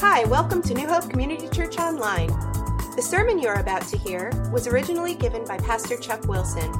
Hi, 0.00 0.22
welcome 0.26 0.62
to 0.62 0.74
New 0.74 0.86
Hope 0.86 1.10
Community 1.10 1.48
Church 1.48 1.76
Online. 1.76 2.28
The 2.94 3.02
sermon 3.02 3.40
you're 3.40 3.58
about 3.58 3.82
to 3.88 3.98
hear 3.98 4.30
was 4.52 4.68
originally 4.68 5.16
given 5.16 5.44
by 5.44 5.58
Pastor 5.58 5.96
Chuck 5.96 6.28
Wilson. 6.28 6.72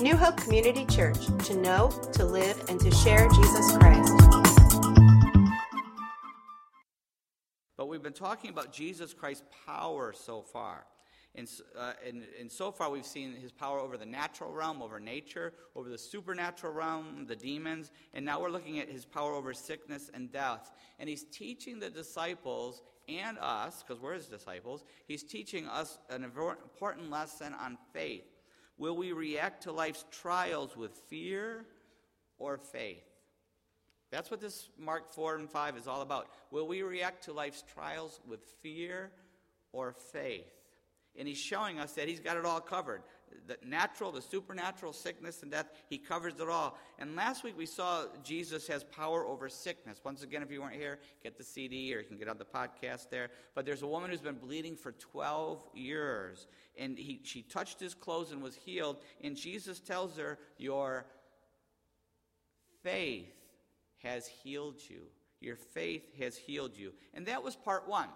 New 0.00 0.16
Hope 0.16 0.38
Community 0.38 0.86
Church, 0.86 1.26
to 1.44 1.54
know, 1.58 1.90
to 2.14 2.24
live, 2.24 2.64
and 2.70 2.80
to 2.80 2.90
share 2.90 3.28
Jesus 3.28 3.76
Christ. 3.76 4.14
But 7.76 7.88
we've 7.88 8.02
been 8.02 8.14
talking 8.14 8.48
about 8.48 8.72
Jesus 8.72 9.12
Christ's 9.12 9.44
power 9.66 10.14
so 10.14 10.40
far. 10.40 10.86
And, 11.34 11.48
uh, 11.78 11.92
and, 12.06 12.24
and, 12.40 12.50
so 12.50 12.72
far, 12.72 12.90
we've 12.90 13.06
seen 13.06 13.34
his 13.34 13.52
power 13.52 13.78
over 13.78 13.96
the 13.96 14.06
natural 14.06 14.50
realm, 14.50 14.82
over 14.82 14.98
nature, 14.98 15.52
over 15.76 15.88
the 15.88 15.98
supernatural 15.98 16.72
realm, 16.72 17.26
the 17.28 17.36
demons, 17.36 17.92
and 18.14 18.24
now 18.24 18.40
we're 18.40 18.50
looking 18.50 18.80
at 18.80 18.88
his 18.88 19.04
power 19.04 19.34
over 19.34 19.52
sickness 19.54 20.10
and 20.12 20.32
death. 20.32 20.72
And 20.98 21.08
he's 21.08 21.24
teaching 21.24 21.78
the 21.78 21.90
disciples 21.90 22.82
and 23.08 23.38
us, 23.38 23.82
because 23.82 24.02
we're 24.02 24.14
his 24.14 24.26
disciples, 24.26 24.84
he's 25.06 25.22
teaching 25.22 25.66
us 25.66 25.98
an 26.10 26.24
important 26.24 27.10
lesson 27.10 27.54
on 27.54 27.78
faith. 27.92 28.24
Will 28.76 28.96
we 28.96 29.12
react 29.12 29.62
to 29.64 29.72
life's 29.72 30.04
trials 30.10 30.76
with 30.76 30.92
fear 31.08 31.66
or 32.38 32.58
faith? 32.58 33.04
That's 34.10 34.30
what 34.30 34.40
this 34.40 34.70
Mark 34.78 35.12
4 35.12 35.36
and 35.36 35.50
5 35.50 35.76
is 35.76 35.86
all 35.86 36.00
about. 36.00 36.28
Will 36.50 36.66
we 36.66 36.82
react 36.82 37.24
to 37.24 37.32
life's 37.32 37.62
trials 37.74 38.20
with 38.26 38.40
fear 38.62 39.10
or 39.72 39.92
faith? 39.92 40.57
And 41.18 41.26
he's 41.26 41.38
showing 41.38 41.80
us 41.80 41.92
that 41.92 42.08
he's 42.08 42.20
got 42.20 42.36
it 42.36 42.44
all 42.44 42.60
covered. 42.60 43.02
The 43.46 43.58
natural, 43.66 44.12
the 44.12 44.22
supernatural, 44.22 44.92
sickness 44.92 45.42
and 45.42 45.50
death, 45.50 45.66
he 45.90 45.98
covers 45.98 46.34
it 46.40 46.48
all. 46.48 46.78
And 46.98 47.16
last 47.16 47.42
week 47.44 47.58
we 47.58 47.66
saw 47.66 48.04
Jesus 48.22 48.66
has 48.68 48.84
power 48.84 49.26
over 49.26 49.48
sickness. 49.48 50.00
Once 50.04 50.22
again, 50.22 50.42
if 50.42 50.50
you 50.50 50.62
weren't 50.62 50.76
here, 50.76 50.98
get 51.22 51.36
the 51.36 51.44
CD 51.44 51.94
or 51.94 51.98
you 51.98 52.06
can 52.06 52.18
get 52.18 52.28
on 52.28 52.38
the 52.38 52.44
podcast 52.44 53.10
there. 53.10 53.30
But 53.54 53.66
there's 53.66 53.82
a 53.82 53.86
woman 53.86 54.10
who's 54.10 54.20
been 54.20 54.38
bleeding 54.38 54.76
for 54.76 54.92
12 54.92 55.62
years. 55.74 56.46
And 56.78 56.96
he, 56.96 57.20
she 57.24 57.42
touched 57.42 57.80
his 57.80 57.94
clothes 57.94 58.30
and 58.32 58.40
was 58.40 58.54
healed. 58.54 58.98
And 59.22 59.36
Jesus 59.36 59.80
tells 59.80 60.16
her, 60.16 60.38
Your 60.56 61.04
faith 62.82 63.34
has 64.02 64.26
healed 64.26 64.80
you. 64.88 65.02
Your 65.40 65.56
faith 65.56 66.04
has 66.18 66.36
healed 66.36 66.76
you. 66.76 66.92
And 67.14 67.26
that 67.26 67.42
was 67.42 67.56
part 67.56 67.88
one. 67.88 68.08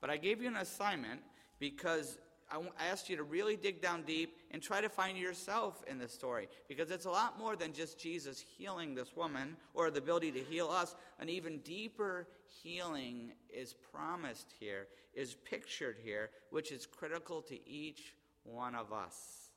But 0.00 0.10
I 0.10 0.16
gave 0.16 0.40
you 0.40 0.48
an 0.48 0.56
assignment 0.56 1.20
because 1.58 2.18
I 2.50 2.86
asked 2.86 3.08
you 3.08 3.16
to 3.16 3.22
really 3.22 3.56
dig 3.56 3.80
down 3.80 4.02
deep 4.02 4.36
and 4.50 4.60
try 4.60 4.80
to 4.80 4.88
find 4.88 5.16
yourself 5.16 5.84
in 5.86 5.98
this 5.98 6.12
story 6.12 6.48
because 6.68 6.90
it's 6.90 7.04
a 7.04 7.10
lot 7.10 7.38
more 7.38 7.54
than 7.54 7.72
just 7.72 7.98
Jesus 7.98 8.40
healing 8.40 8.94
this 8.94 9.14
woman 9.14 9.56
or 9.72 9.90
the 9.90 9.98
ability 9.98 10.32
to 10.32 10.40
heal 10.40 10.68
us. 10.68 10.96
An 11.20 11.28
even 11.28 11.58
deeper 11.58 12.26
healing 12.62 13.32
is 13.48 13.74
promised 13.92 14.52
here, 14.58 14.88
is 15.14 15.36
pictured 15.44 15.96
here, 16.02 16.30
which 16.50 16.72
is 16.72 16.86
critical 16.86 17.40
to 17.42 17.68
each 17.68 18.14
one 18.42 18.74
of 18.74 18.92
us. 18.92 19.50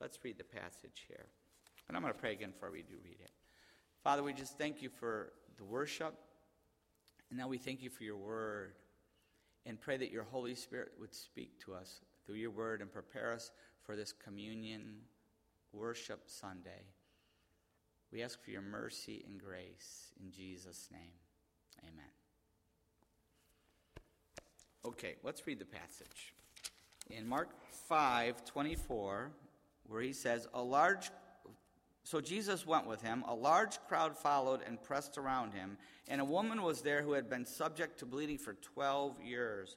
Let's 0.00 0.18
read 0.22 0.36
the 0.36 0.44
passage 0.44 1.06
here. 1.08 1.26
And 1.88 1.96
I'm 1.96 2.02
going 2.02 2.12
to 2.12 2.20
pray 2.20 2.32
again 2.32 2.50
before 2.50 2.70
we 2.70 2.82
do 2.82 2.94
read 3.02 3.18
it. 3.22 3.30
Father, 4.02 4.22
we 4.22 4.34
just 4.34 4.58
thank 4.58 4.82
you 4.82 4.90
for 4.90 5.32
the 5.56 5.64
worship, 5.64 6.14
and 7.30 7.38
now 7.38 7.48
we 7.48 7.56
thank 7.56 7.82
you 7.82 7.88
for 7.88 8.04
your 8.04 8.16
word 8.16 8.74
and 9.64 9.80
pray 9.80 9.96
that 9.96 10.10
your 10.10 10.24
Holy 10.24 10.54
Spirit 10.54 10.92
would 11.00 11.14
speak 11.14 11.58
to 11.64 11.72
us 11.72 12.00
through 12.26 12.36
your 12.36 12.50
word 12.50 12.80
and 12.80 12.92
prepare 12.92 13.32
us 13.32 13.50
for 13.82 13.96
this 13.96 14.12
communion 14.12 14.96
worship 15.72 16.22
Sunday. 16.26 16.84
We 18.12 18.22
ask 18.22 18.42
for 18.42 18.50
your 18.50 18.62
mercy 18.62 19.24
and 19.26 19.40
grace 19.40 20.12
in 20.22 20.30
Jesus' 20.30 20.88
name. 20.92 21.12
Amen. 21.82 22.04
Okay, 24.86 25.16
let's 25.22 25.46
read 25.46 25.58
the 25.58 25.64
passage. 25.64 26.34
In 27.10 27.26
Mark 27.26 27.50
5 27.88 28.44
24, 28.44 29.30
where 29.88 30.02
he 30.02 30.12
says, 30.12 30.46
A 30.54 30.62
large 30.62 31.10
so 32.04 32.20
Jesus 32.20 32.66
went 32.66 32.86
with 32.86 33.00
him. 33.00 33.24
A 33.26 33.34
large 33.34 33.78
crowd 33.88 34.14
followed 34.16 34.60
and 34.66 34.82
pressed 34.82 35.16
around 35.16 35.54
him, 35.54 35.78
and 36.06 36.20
a 36.20 36.24
woman 36.24 36.62
was 36.62 36.82
there 36.82 37.02
who 37.02 37.14
had 37.14 37.30
been 37.30 37.46
subject 37.46 37.98
to 37.98 38.06
bleeding 38.06 38.36
for 38.36 38.52
12 38.52 39.22
years. 39.22 39.76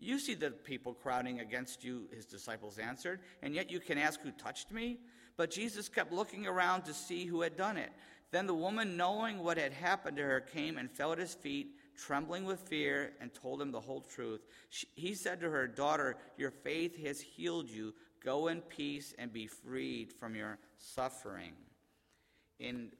You 0.00 0.18
see 0.18 0.34
the 0.34 0.50
people 0.50 0.94
crowding 0.94 1.40
against 1.40 1.84
you, 1.84 2.08
his 2.14 2.24
disciples 2.24 2.78
answered, 2.78 3.20
and 3.42 3.54
yet 3.54 3.70
you 3.70 3.80
can 3.80 3.98
ask, 3.98 4.20
Who 4.22 4.30
touched 4.32 4.72
me? 4.72 4.98
But 5.36 5.50
Jesus 5.50 5.88
kept 5.88 6.12
looking 6.12 6.46
around 6.46 6.82
to 6.82 6.94
see 6.94 7.26
who 7.26 7.42
had 7.42 7.56
done 7.56 7.76
it. 7.76 7.90
Then 8.30 8.46
the 8.46 8.54
woman, 8.54 8.96
knowing 8.96 9.38
what 9.42 9.58
had 9.58 9.72
happened 9.72 10.16
to 10.16 10.22
her, 10.22 10.40
came 10.40 10.78
and 10.78 10.90
fell 10.90 11.12
at 11.12 11.18
his 11.18 11.34
feet, 11.34 11.74
trembling 11.96 12.44
with 12.44 12.60
fear, 12.60 13.12
and 13.20 13.32
told 13.34 13.60
him 13.60 13.72
the 13.72 13.80
whole 13.80 14.00
truth. 14.00 14.40
She, 14.68 14.86
he 14.94 15.14
said 15.14 15.40
to 15.40 15.50
her, 15.50 15.66
Daughter, 15.66 16.16
your 16.38 16.50
faith 16.50 17.04
has 17.04 17.20
healed 17.20 17.68
you. 17.68 17.94
Go 18.24 18.48
in 18.48 18.60
peace 18.60 19.14
and 19.18 19.32
be 19.32 19.46
freed 19.46 20.12
from 20.12 20.34
your 20.34 20.58
suffering. 20.78 21.52
And 22.60 22.92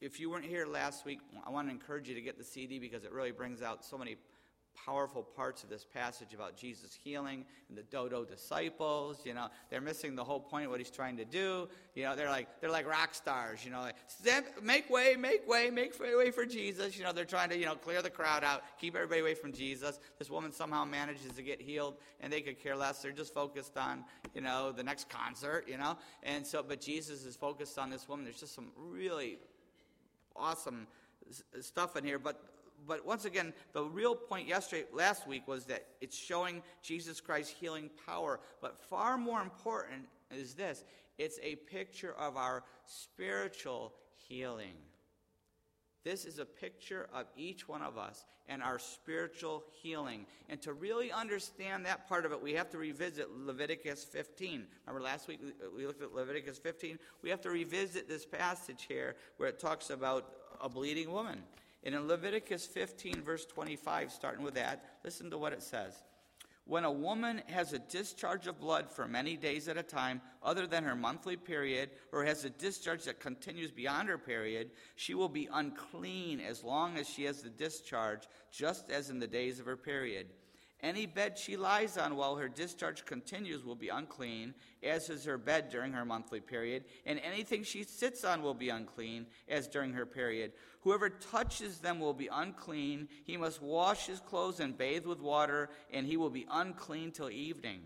if 0.00 0.18
you 0.18 0.30
weren't 0.30 0.46
here 0.46 0.66
last 0.66 1.04
week, 1.04 1.20
I 1.46 1.50
want 1.50 1.68
to 1.68 1.72
encourage 1.72 2.08
you 2.08 2.14
to 2.14 2.22
get 2.22 2.38
the 2.38 2.44
CD 2.44 2.78
because 2.78 3.04
it 3.04 3.12
really 3.12 3.30
brings 3.30 3.62
out 3.62 3.84
so 3.84 3.96
many 3.96 4.16
powerful 4.84 5.22
parts 5.22 5.62
of 5.62 5.68
this 5.68 5.84
passage 5.84 6.34
about 6.34 6.56
Jesus 6.56 6.98
healing 7.02 7.44
and 7.68 7.76
the 7.76 7.82
dodo 7.82 8.24
disciples. 8.24 9.20
You 9.24 9.34
know, 9.34 9.48
they're 9.70 9.80
missing 9.80 10.14
the 10.14 10.24
whole 10.24 10.40
point 10.40 10.64
of 10.64 10.70
what 10.70 10.80
he's 10.80 10.90
trying 10.90 11.16
to 11.18 11.24
do. 11.24 11.68
You 11.94 12.04
know, 12.04 12.16
they're 12.16 12.30
like 12.30 12.48
they're 12.60 12.70
like 12.70 12.88
rock 12.88 13.14
stars. 13.14 13.64
You 13.64 13.70
know, 13.70 13.80
like 13.80 13.96
make 14.62 14.90
way, 14.90 15.16
make 15.16 15.48
way, 15.48 15.70
make 15.70 15.98
way 16.00 16.30
for 16.30 16.44
Jesus. 16.44 16.96
You 16.96 17.04
know, 17.04 17.12
they're 17.12 17.24
trying 17.24 17.50
to 17.50 17.58
you 17.58 17.66
know 17.66 17.74
clear 17.74 18.02
the 18.02 18.10
crowd 18.10 18.44
out, 18.44 18.62
keep 18.80 18.94
everybody 18.94 19.20
away 19.20 19.34
from 19.34 19.52
Jesus. 19.52 20.00
This 20.18 20.30
woman 20.30 20.52
somehow 20.52 20.84
manages 20.84 21.32
to 21.32 21.42
get 21.42 21.60
healed, 21.60 21.94
and 22.20 22.32
they 22.32 22.40
could 22.40 22.58
care 22.62 22.76
less. 22.76 23.02
They're 23.02 23.12
just 23.12 23.34
focused 23.34 23.76
on 23.76 24.04
you 24.34 24.40
know 24.40 24.72
the 24.72 24.82
next 24.82 25.08
concert. 25.08 25.64
You 25.68 25.78
know, 25.78 25.96
and 26.22 26.46
so 26.46 26.64
but 26.66 26.80
Jesus 26.80 27.24
is 27.24 27.36
focused 27.36 27.78
on 27.78 27.90
this 27.90 28.08
woman. 28.08 28.24
There's 28.24 28.40
just 28.40 28.54
some 28.54 28.68
really 28.76 29.38
awesome 30.36 30.86
stuff 31.60 31.96
in 31.96 32.04
here, 32.04 32.18
but 32.18 32.40
but 32.86 33.04
once 33.06 33.24
again, 33.24 33.52
the 33.72 33.84
real 33.84 34.14
point 34.14 34.48
yesterday, 34.48 34.84
last 34.92 35.26
week, 35.26 35.46
was 35.48 35.64
that 35.66 35.86
it's 36.00 36.16
showing 36.16 36.62
Jesus 36.82 37.20
Christ's 37.20 37.54
healing 37.58 37.90
power. 38.06 38.40
But 38.60 38.80
far 38.80 39.18
more 39.18 39.42
important 39.42 40.02
is 40.30 40.54
this 40.54 40.84
it's 41.18 41.38
a 41.42 41.56
picture 41.56 42.14
of 42.18 42.36
our 42.36 42.64
spiritual 42.86 43.92
healing. 44.28 44.74
This 46.04 46.24
is 46.24 46.38
a 46.38 46.44
picture 46.44 47.08
of 47.12 47.26
each 47.36 47.68
one 47.68 47.82
of 47.82 47.98
us 47.98 48.24
and 48.48 48.62
our 48.62 48.78
spiritual 48.78 49.64
healing. 49.82 50.24
And 50.48 50.62
to 50.62 50.72
really 50.72 51.12
understand 51.12 51.84
that 51.84 52.08
part 52.08 52.24
of 52.24 52.32
it, 52.32 52.40
we 52.40 52.54
have 52.54 52.70
to 52.70 52.78
revisit 52.78 53.28
Leviticus 53.30 54.04
15. 54.04 54.64
Remember 54.86 55.04
last 55.04 55.28
week 55.28 55.40
we 55.76 55.86
looked 55.86 56.02
at 56.02 56.14
Leviticus 56.14 56.56
15? 56.56 56.98
We 57.22 57.30
have 57.30 57.40
to 57.42 57.50
revisit 57.50 58.08
this 58.08 58.24
passage 58.24 58.86
here 58.88 59.16
where 59.36 59.48
it 59.48 59.58
talks 59.58 59.90
about 59.90 60.32
a 60.62 60.68
bleeding 60.68 61.10
woman. 61.10 61.42
And 61.84 61.94
in 61.94 62.08
Leviticus 62.08 62.66
15, 62.66 63.22
verse 63.22 63.46
25, 63.46 64.12
starting 64.12 64.44
with 64.44 64.54
that, 64.54 64.84
listen 65.04 65.30
to 65.30 65.38
what 65.38 65.52
it 65.52 65.62
says. 65.62 65.94
When 66.68 66.84
a 66.84 66.92
woman 66.92 67.40
has 67.46 67.72
a 67.72 67.78
discharge 67.78 68.46
of 68.46 68.60
blood 68.60 68.90
for 68.90 69.08
many 69.08 69.38
days 69.38 69.68
at 69.68 69.78
a 69.78 69.82
time, 69.82 70.20
other 70.42 70.66
than 70.66 70.84
her 70.84 70.94
monthly 70.94 71.36
period, 71.36 71.88
or 72.12 72.24
has 72.24 72.44
a 72.44 72.50
discharge 72.50 73.04
that 73.04 73.20
continues 73.20 73.70
beyond 73.70 74.10
her 74.10 74.18
period, 74.18 74.72
she 74.94 75.14
will 75.14 75.30
be 75.30 75.48
unclean 75.50 76.40
as 76.40 76.62
long 76.62 76.98
as 76.98 77.08
she 77.08 77.24
has 77.24 77.40
the 77.40 77.48
discharge, 77.48 78.28
just 78.52 78.90
as 78.90 79.08
in 79.08 79.18
the 79.18 79.26
days 79.26 79.58
of 79.58 79.64
her 79.64 79.78
period. 79.78 80.26
Any 80.80 81.06
bed 81.06 81.36
she 81.36 81.56
lies 81.56 81.98
on 81.98 82.14
while 82.14 82.36
her 82.36 82.48
discharge 82.48 83.04
continues 83.04 83.64
will 83.64 83.74
be 83.74 83.88
unclean, 83.88 84.54
as 84.82 85.10
is 85.10 85.24
her 85.24 85.36
bed 85.36 85.70
during 85.70 85.92
her 85.92 86.04
monthly 86.04 86.40
period, 86.40 86.84
and 87.04 87.18
anything 87.18 87.64
she 87.64 87.82
sits 87.82 88.22
on 88.22 88.42
will 88.42 88.54
be 88.54 88.68
unclean, 88.68 89.26
as 89.48 89.66
during 89.66 89.92
her 89.94 90.06
period. 90.06 90.52
Whoever 90.82 91.10
touches 91.10 91.80
them 91.80 91.98
will 91.98 92.14
be 92.14 92.28
unclean. 92.30 93.08
He 93.24 93.36
must 93.36 93.60
wash 93.60 94.06
his 94.06 94.20
clothes 94.20 94.60
and 94.60 94.78
bathe 94.78 95.04
with 95.04 95.20
water, 95.20 95.70
and 95.92 96.06
he 96.06 96.16
will 96.16 96.30
be 96.30 96.46
unclean 96.48 97.10
till 97.10 97.30
evening. 97.30 97.80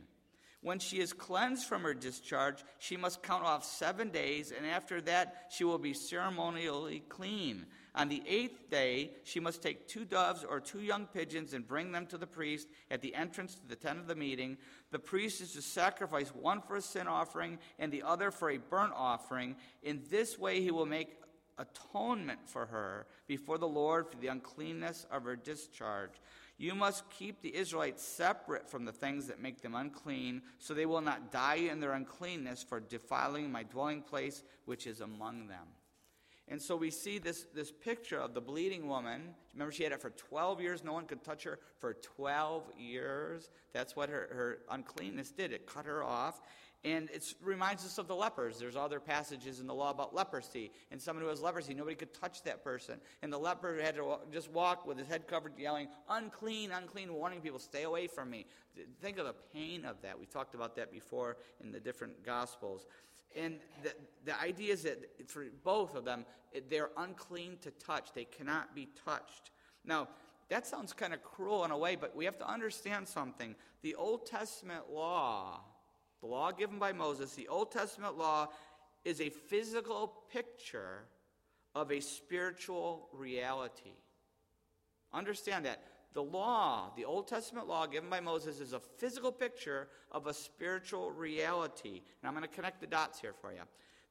When 0.60 0.78
she 0.78 1.00
is 1.00 1.12
cleansed 1.12 1.66
from 1.66 1.82
her 1.82 1.94
discharge, 1.94 2.62
she 2.78 2.96
must 2.96 3.22
count 3.22 3.42
off 3.42 3.64
seven 3.64 4.10
days, 4.10 4.52
and 4.56 4.66
after 4.66 5.00
that 5.02 5.46
she 5.50 5.64
will 5.64 5.78
be 5.78 5.94
ceremonially 5.94 7.02
clean. 7.08 7.66
On 7.94 8.08
the 8.08 8.22
eighth 8.26 8.70
day, 8.70 9.10
she 9.22 9.38
must 9.38 9.62
take 9.62 9.86
two 9.86 10.06
doves 10.06 10.44
or 10.44 10.60
two 10.60 10.80
young 10.80 11.06
pigeons 11.06 11.52
and 11.52 11.66
bring 11.66 11.92
them 11.92 12.06
to 12.06 12.16
the 12.16 12.26
priest 12.26 12.68
at 12.90 13.02
the 13.02 13.14
entrance 13.14 13.54
to 13.56 13.68
the 13.68 13.76
tent 13.76 13.98
of 13.98 14.06
the 14.06 14.14
meeting. 14.14 14.56
The 14.90 14.98
priest 14.98 15.42
is 15.42 15.52
to 15.52 15.62
sacrifice 15.62 16.30
one 16.30 16.62
for 16.62 16.76
a 16.76 16.80
sin 16.80 17.06
offering 17.06 17.58
and 17.78 17.92
the 17.92 18.02
other 18.02 18.30
for 18.30 18.50
a 18.50 18.56
burnt 18.56 18.94
offering. 18.96 19.56
In 19.82 20.02
this 20.10 20.38
way, 20.38 20.62
he 20.62 20.70
will 20.70 20.86
make 20.86 21.18
atonement 21.58 22.40
for 22.46 22.64
her 22.66 23.06
before 23.26 23.58
the 23.58 23.68
Lord 23.68 24.08
for 24.08 24.16
the 24.16 24.28
uncleanness 24.28 25.06
of 25.10 25.24
her 25.24 25.36
discharge. 25.36 26.12
You 26.56 26.74
must 26.74 27.08
keep 27.10 27.42
the 27.42 27.54
Israelites 27.54 28.02
separate 28.02 28.70
from 28.70 28.84
the 28.84 28.92
things 28.92 29.26
that 29.26 29.40
make 29.42 29.60
them 29.60 29.74
unclean, 29.74 30.42
so 30.58 30.72
they 30.72 30.86
will 30.86 31.00
not 31.00 31.30
die 31.30 31.56
in 31.56 31.80
their 31.80 31.92
uncleanness 31.92 32.62
for 32.62 32.80
defiling 32.80 33.50
my 33.50 33.64
dwelling 33.64 34.00
place, 34.00 34.44
which 34.64 34.86
is 34.86 35.00
among 35.00 35.48
them. 35.48 35.66
And 36.52 36.60
so 36.60 36.76
we 36.76 36.90
see 36.90 37.16
this, 37.16 37.46
this 37.54 37.72
picture 37.72 38.18
of 38.18 38.34
the 38.34 38.40
bleeding 38.42 38.86
woman. 38.86 39.34
Remember, 39.54 39.72
she 39.72 39.84
had 39.84 39.92
it 39.92 40.02
for 40.02 40.10
12 40.10 40.60
years. 40.60 40.84
No 40.84 40.92
one 40.92 41.06
could 41.06 41.24
touch 41.24 41.44
her 41.44 41.58
for 41.78 41.94
12 41.94 42.64
years. 42.78 43.48
That's 43.72 43.96
what 43.96 44.10
her, 44.10 44.28
her 44.30 44.58
uncleanness 44.70 45.30
did. 45.30 45.54
It 45.54 45.66
cut 45.66 45.86
her 45.86 46.04
off. 46.04 46.42
And 46.84 47.08
it 47.08 47.32
reminds 47.42 47.86
us 47.86 47.96
of 47.96 48.06
the 48.06 48.14
lepers. 48.14 48.58
There's 48.58 48.76
other 48.76 49.00
passages 49.00 49.60
in 49.60 49.66
the 49.66 49.72
law 49.72 49.92
about 49.92 50.14
leprosy. 50.14 50.70
And 50.90 51.00
someone 51.00 51.24
who 51.24 51.30
has 51.30 51.40
leprosy, 51.40 51.72
nobody 51.72 51.96
could 51.96 52.12
touch 52.12 52.42
that 52.42 52.62
person. 52.62 53.00
And 53.22 53.32
the 53.32 53.38
leper 53.38 53.80
had 53.80 53.94
to 53.94 54.18
just 54.30 54.50
walk 54.50 54.86
with 54.86 54.98
his 54.98 55.08
head 55.08 55.26
covered, 55.26 55.54
yelling, 55.56 55.88
unclean, 56.10 56.70
unclean, 56.70 57.14
warning 57.14 57.40
people, 57.40 57.60
stay 57.60 57.84
away 57.84 58.08
from 58.08 58.28
me. 58.28 58.44
Think 59.00 59.16
of 59.16 59.24
the 59.24 59.34
pain 59.54 59.86
of 59.86 60.02
that. 60.02 60.20
We 60.20 60.26
talked 60.26 60.54
about 60.54 60.76
that 60.76 60.92
before 60.92 61.38
in 61.62 61.72
the 61.72 61.80
different 61.80 62.22
Gospels. 62.26 62.84
And 63.36 63.58
the, 63.82 63.94
the 64.24 64.40
idea 64.40 64.72
is 64.72 64.82
that 64.82 65.28
for 65.28 65.46
both 65.64 65.94
of 65.94 66.04
them, 66.04 66.24
they're 66.68 66.90
unclean 66.96 67.58
to 67.62 67.70
touch. 67.70 68.12
They 68.14 68.24
cannot 68.24 68.74
be 68.74 68.88
touched. 69.04 69.50
Now, 69.84 70.08
that 70.48 70.66
sounds 70.66 70.92
kind 70.92 71.14
of 71.14 71.22
cruel 71.22 71.64
in 71.64 71.70
a 71.70 71.78
way, 71.78 71.96
but 71.96 72.14
we 72.14 72.24
have 72.26 72.38
to 72.38 72.48
understand 72.48 73.08
something. 73.08 73.54
The 73.82 73.94
Old 73.94 74.26
Testament 74.26 74.90
law, 74.92 75.60
the 76.20 76.26
law 76.26 76.52
given 76.52 76.78
by 76.78 76.92
Moses, 76.92 77.34
the 77.34 77.48
Old 77.48 77.72
Testament 77.72 78.18
law 78.18 78.48
is 79.04 79.20
a 79.20 79.30
physical 79.30 80.12
picture 80.30 81.04
of 81.74 81.90
a 81.90 82.00
spiritual 82.00 83.08
reality. 83.12 83.96
Understand 85.12 85.64
that. 85.64 85.82
The 86.14 86.22
law, 86.22 86.90
the 86.94 87.04
Old 87.04 87.26
Testament 87.26 87.68
law 87.68 87.86
given 87.86 88.10
by 88.10 88.20
Moses, 88.20 88.60
is 88.60 88.72
a 88.72 88.80
physical 88.80 89.32
picture 89.32 89.88
of 90.10 90.26
a 90.26 90.34
spiritual 90.34 91.10
reality. 91.10 92.02
And 92.22 92.28
I'm 92.28 92.34
going 92.34 92.42
to 92.42 92.54
connect 92.54 92.80
the 92.80 92.86
dots 92.86 93.20
here 93.20 93.32
for 93.40 93.52
you. 93.52 93.62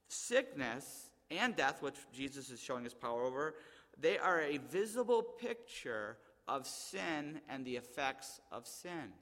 Sickness 0.07 1.11
and 1.29 1.55
death, 1.55 1.81
which 1.81 1.95
Jesus 2.11 2.49
is 2.49 2.59
showing 2.59 2.83
his 2.83 2.93
power 2.93 3.23
over, 3.23 3.55
they 3.99 4.17
are 4.17 4.41
a 4.41 4.57
visible 4.57 5.21
picture 5.21 6.17
of 6.47 6.65
sin 6.65 7.39
and 7.47 7.63
the 7.65 7.75
effects 7.75 8.41
of 8.51 8.65
sin. 8.65 9.13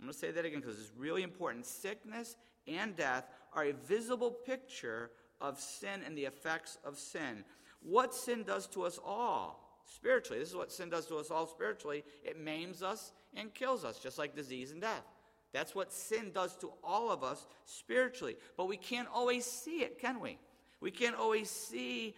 I'm 0.00 0.06
going 0.06 0.12
to 0.12 0.18
say 0.18 0.32
that 0.32 0.44
again 0.44 0.60
because 0.60 0.80
it's 0.80 0.92
really 0.96 1.22
important. 1.22 1.64
Sickness 1.64 2.36
and 2.66 2.96
death 2.96 3.24
are 3.52 3.64
a 3.66 3.72
visible 3.72 4.32
picture 4.32 5.12
of 5.40 5.60
sin 5.60 6.02
and 6.04 6.18
the 6.18 6.24
effects 6.24 6.78
of 6.84 6.98
sin. 6.98 7.44
What 7.80 8.12
sin 8.12 8.42
does 8.42 8.66
to 8.68 8.82
us 8.82 8.98
all 9.04 9.61
spiritually. 9.84 10.38
This 10.38 10.50
is 10.50 10.56
what 10.56 10.72
sin 10.72 10.90
does 10.90 11.06
to 11.06 11.16
us 11.16 11.30
all 11.30 11.46
spiritually 11.46 12.04
it 12.24 12.38
maims 12.38 12.82
us 12.82 13.12
and 13.34 13.52
kills 13.54 13.84
us, 13.84 13.98
just 13.98 14.18
like 14.18 14.36
disease 14.36 14.72
and 14.72 14.80
death. 14.80 15.04
That's 15.52 15.74
what 15.74 15.92
sin 15.92 16.30
does 16.32 16.56
to 16.56 16.72
all 16.82 17.10
of 17.10 17.22
us 17.22 17.46
spiritually. 17.64 18.36
But 18.56 18.68
we 18.68 18.76
can't 18.76 19.08
always 19.12 19.44
see 19.44 19.82
it, 19.82 19.98
can 19.98 20.20
we? 20.20 20.38
We 20.80 20.90
can't 20.90 21.16
always 21.16 21.50
see 21.50 22.14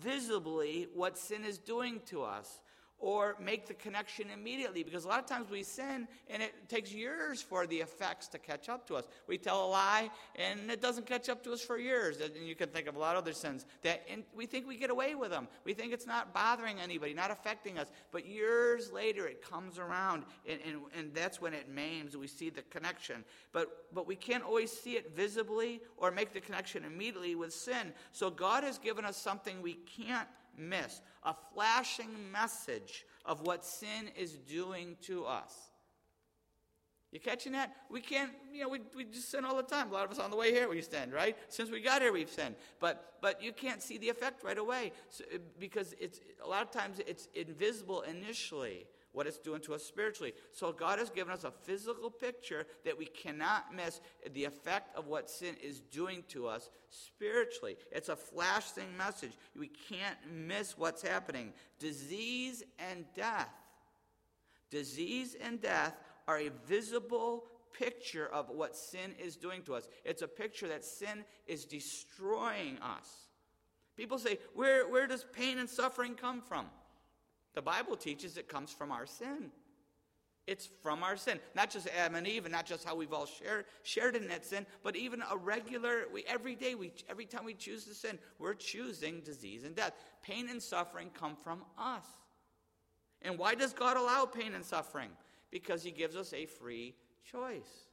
visibly 0.00 0.88
what 0.94 1.18
sin 1.18 1.44
is 1.44 1.58
doing 1.58 2.00
to 2.06 2.22
us 2.22 2.60
or 3.02 3.36
make 3.40 3.66
the 3.66 3.74
connection 3.74 4.28
immediately 4.32 4.84
because 4.84 5.04
a 5.04 5.08
lot 5.08 5.18
of 5.18 5.26
times 5.26 5.50
we 5.50 5.64
sin 5.64 6.06
and 6.30 6.40
it 6.40 6.54
takes 6.68 6.92
years 6.92 7.42
for 7.42 7.66
the 7.66 7.76
effects 7.76 8.28
to 8.28 8.38
catch 8.38 8.68
up 8.68 8.86
to 8.86 8.94
us. 8.94 9.08
We 9.26 9.36
tell 9.36 9.66
a 9.66 9.68
lie 9.68 10.08
and 10.36 10.70
it 10.70 10.80
doesn't 10.80 11.04
catch 11.04 11.28
up 11.28 11.42
to 11.44 11.52
us 11.52 11.60
for 11.60 11.78
years. 11.78 12.18
And 12.20 12.46
you 12.46 12.54
can 12.54 12.68
think 12.68 12.86
of 12.86 12.94
a 12.94 12.98
lot 13.00 13.16
of 13.16 13.22
other 13.22 13.32
sins 13.32 13.66
that 13.82 14.06
we 14.34 14.46
think 14.46 14.68
we 14.68 14.76
get 14.76 14.88
away 14.88 15.16
with 15.16 15.30
them. 15.30 15.48
We 15.64 15.74
think 15.74 15.92
it's 15.92 16.06
not 16.06 16.32
bothering 16.32 16.78
anybody, 16.78 17.12
not 17.12 17.32
affecting 17.32 17.76
us. 17.76 17.88
But 18.12 18.24
years 18.24 18.92
later 18.92 19.26
it 19.26 19.42
comes 19.42 19.78
around 19.78 20.22
and, 20.48 20.60
and, 20.64 20.80
and 20.96 21.12
that's 21.12 21.40
when 21.40 21.54
it 21.54 21.68
maims. 21.68 22.16
We 22.16 22.28
see 22.28 22.50
the 22.50 22.62
connection. 22.62 23.24
But, 23.52 23.86
but 23.92 24.06
we 24.06 24.14
can't 24.14 24.44
always 24.44 24.70
see 24.70 24.92
it 24.92 25.16
visibly 25.16 25.80
or 25.96 26.12
make 26.12 26.32
the 26.32 26.40
connection 26.40 26.84
immediately 26.84 27.34
with 27.34 27.52
sin. 27.52 27.92
So 28.12 28.30
God 28.30 28.62
has 28.62 28.78
given 28.78 29.04
us 29.04 29.16
something 29.16 29.60
we 29.60 29.74
can't 29.74 30.28
miss 30.56 31.00
a 31.24 31.34
flashing 31.54 32.30
message 32.32 33.04
of 33.24 33.42
what 33.42 33.64
sin 33.64 34.10
is 34.16 34.32
doing 34.32 34.96
to 35.02 35.24
us. 35.24 35.72
You 37.12 37.20
catching 37.20 37.52
that? 37.52 37.76
We 37.90 38.00
can't, 38.00 38.32
you 38.50 38.62
know, 38.62 38.70
we, 38.70 38.80
we 38.96 39.04
just 39.04 39.30
sin 39.30 39.44
all 39.44 39.54
the 39.54 39.62
time. 39.62 39.90
A 39.90 39.92
lot 39.92 40.06
of 40.06 40.10
us 40.10 40.18
on 40.18 40.30
the 40.30 40.36
way 40.36 40.50
here 40.50 40.68
we 40.68 40.80
sin, 40.80 41.10
right? 41.10 41.36
Since 41.48 41.70
we 41.70 41.82
got 41.82 42.00
here 42.00 42.10
we've 42.10 42.30
sinned. 42.30 42.54
But 42.80 43.18
but 43.20 43.42
you 43.42 43.52
can't 43.52 43.82
see 43.82 43.98
the 43.98 44.08
effect 44.08 44.42
right 44.42 44.56
away 44.56 44.92
so, 45.10 45.24
because 45.60 45.94
it's 46.00 46.20
a 46.42 46.48
lot 46.48 46.62
of 46.62 46.70
times 46.70 47.00
it's 47.06 47.28
invisible 47.34 48.00
initially 48.02 48.86
what 49.12 49.26
it's 49.26 49.38
doing 49.38 49.60
to 49.62 49.74
us 49.74 49.82
spiritually. 49.82 50.32
So 50.50 50.72
God 50.72 50.98
has 50.98 51.10
given 51.10 51.32
us 51.32 51.44
a 51.44 51.50
physical 51.50 52.10
picture 52.10 52.66
that 52.84 52.98
we 52.98 53.06
cannot 53.06 53.74
miss 53.74 54.00
the 54.32 54.44
effect 54.44 54.96
of 54.96 55.06
what 55.06 55.30
sin 55.30 55.54
is 55.62 55.80
doing 55.80 56.24
to 56.28 56.46
us 56.46 56.70
spiritually. 56.88 57.76
It's 57.90 58.08
a 58.08 58.16
flashing 58.16 58.96
message. 58.96 59.32
We 59.58 59.68
can't 59.68 60.16
miss 60.30 60.76
what's 60.78 61.02
happening. 61.02 61.52
Disease 61.78 62.62
and 62.78 63.04
death. 63.14 63.50
Disease 64.70 65.36
and 65.40 65.60
death 65.60 65.94
are 66.26 66.38
a 66.38 66.50
visible 66.66 67.44
picture 67.78 68.28
of 68.32 68.50
what 68.50 68.76
sin 68.76 69.14
is 69.22 69.36
doing 69.36 69.62
to 69.62 69.74
us. 69.74 69.88
It's 70.04 70.22
a 70.22 70.28
picture 70.28 70.68
that 70.68 70.84
sin 70.84 71.24
is 71.46 71.64
destroying 71.64 72.78
us. 72.78 73.08
People 73.96 74.18
say, 74.18 74.38
where, 74.54 74.88
where 74.88 75.06
does 75.06 75.26
pain 75.32 75.58
and 75.58 75.68
suffering 75.68 76.14
come 76.14 76.40
from? 76.40 76.66
The 77.54 77.62
Bible 77.62 77.96
teaches 77.96 78.36
it 78.36 78.48
comes 78.48 78.72
from 78.72 78.90
our 78.90 79.06
sin. 79.06 79.50
It's 80.46 80.68
from 80.82 81.04
our 81.04 81.16
sin. 81.16 81.38
Not 81.54 81.70
just 81.70 81.88
Adam 81.96 82.16
and 82.16 82.26
Eve, 82.26 82.46
and 82.46 82.52
not 82.52 82.66
just 82.66 82.84
how 82.84 82.96
we've 82.96 83.12
all 83.12 83.26
shared, 83.26 83.66
shared 83.84 84.16
in 84.16 84.26
that 84.28 84.44
sin, 84.44 84.66
but 84.82 84.96
even 84.96 85.22
a 85.30 85.36
regular, 85.36 86.04
we, 86.12 86.24
every 86.26 86.56
day, 86.56 86.74
we, 86.74 86.92
every 87.08 87.26
time 87.26 87.44
we 87.44 87.54
choose 87.54 87.84
to 87.84 87.94
sin, 87.94 88.18
we're 88.38 88.54
choosing 88.54 89.20
disease 89.20 89.62
and 89.64 89.76
death. 89.76 89.92
Pain 90.22 90.48
and 90.50 90.60
suffering 90.60 91.10
come 91.14 91.36
from 91.44 91.62
us. 91.78 92.06
And 93.22 93.38
why 93.38 93.54
does 93.54 93.72
God 93.72 93.96
allow 93.96 94.24
pain 94.24 94.54
and 94.54 94.64
suffering? 94.64 95.10
Because 95.52 95.84
He 95.84 95.92
gives 95.92 96.16
us 96.16 96.32
a 96.32 96.46
free 96.46 96.96
choice. 97.30 97.86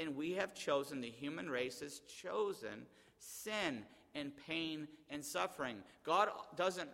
And 0.00 0.16
we 0.16 0.32
have 0.32 0.52
chosen, 0.52 1.00
the 1.00 1.10
human 1.10 1.48
race 1.48 1.80
has 1.80 2.00
chosen 2.00 2.86
sin 3.18 3.84
and 4.16 4.32
pain 4.48 4.88
and 5.10 5.24
suffering. 5.24 5.76
God 6.04 6.28
doesn't 6.56 6.90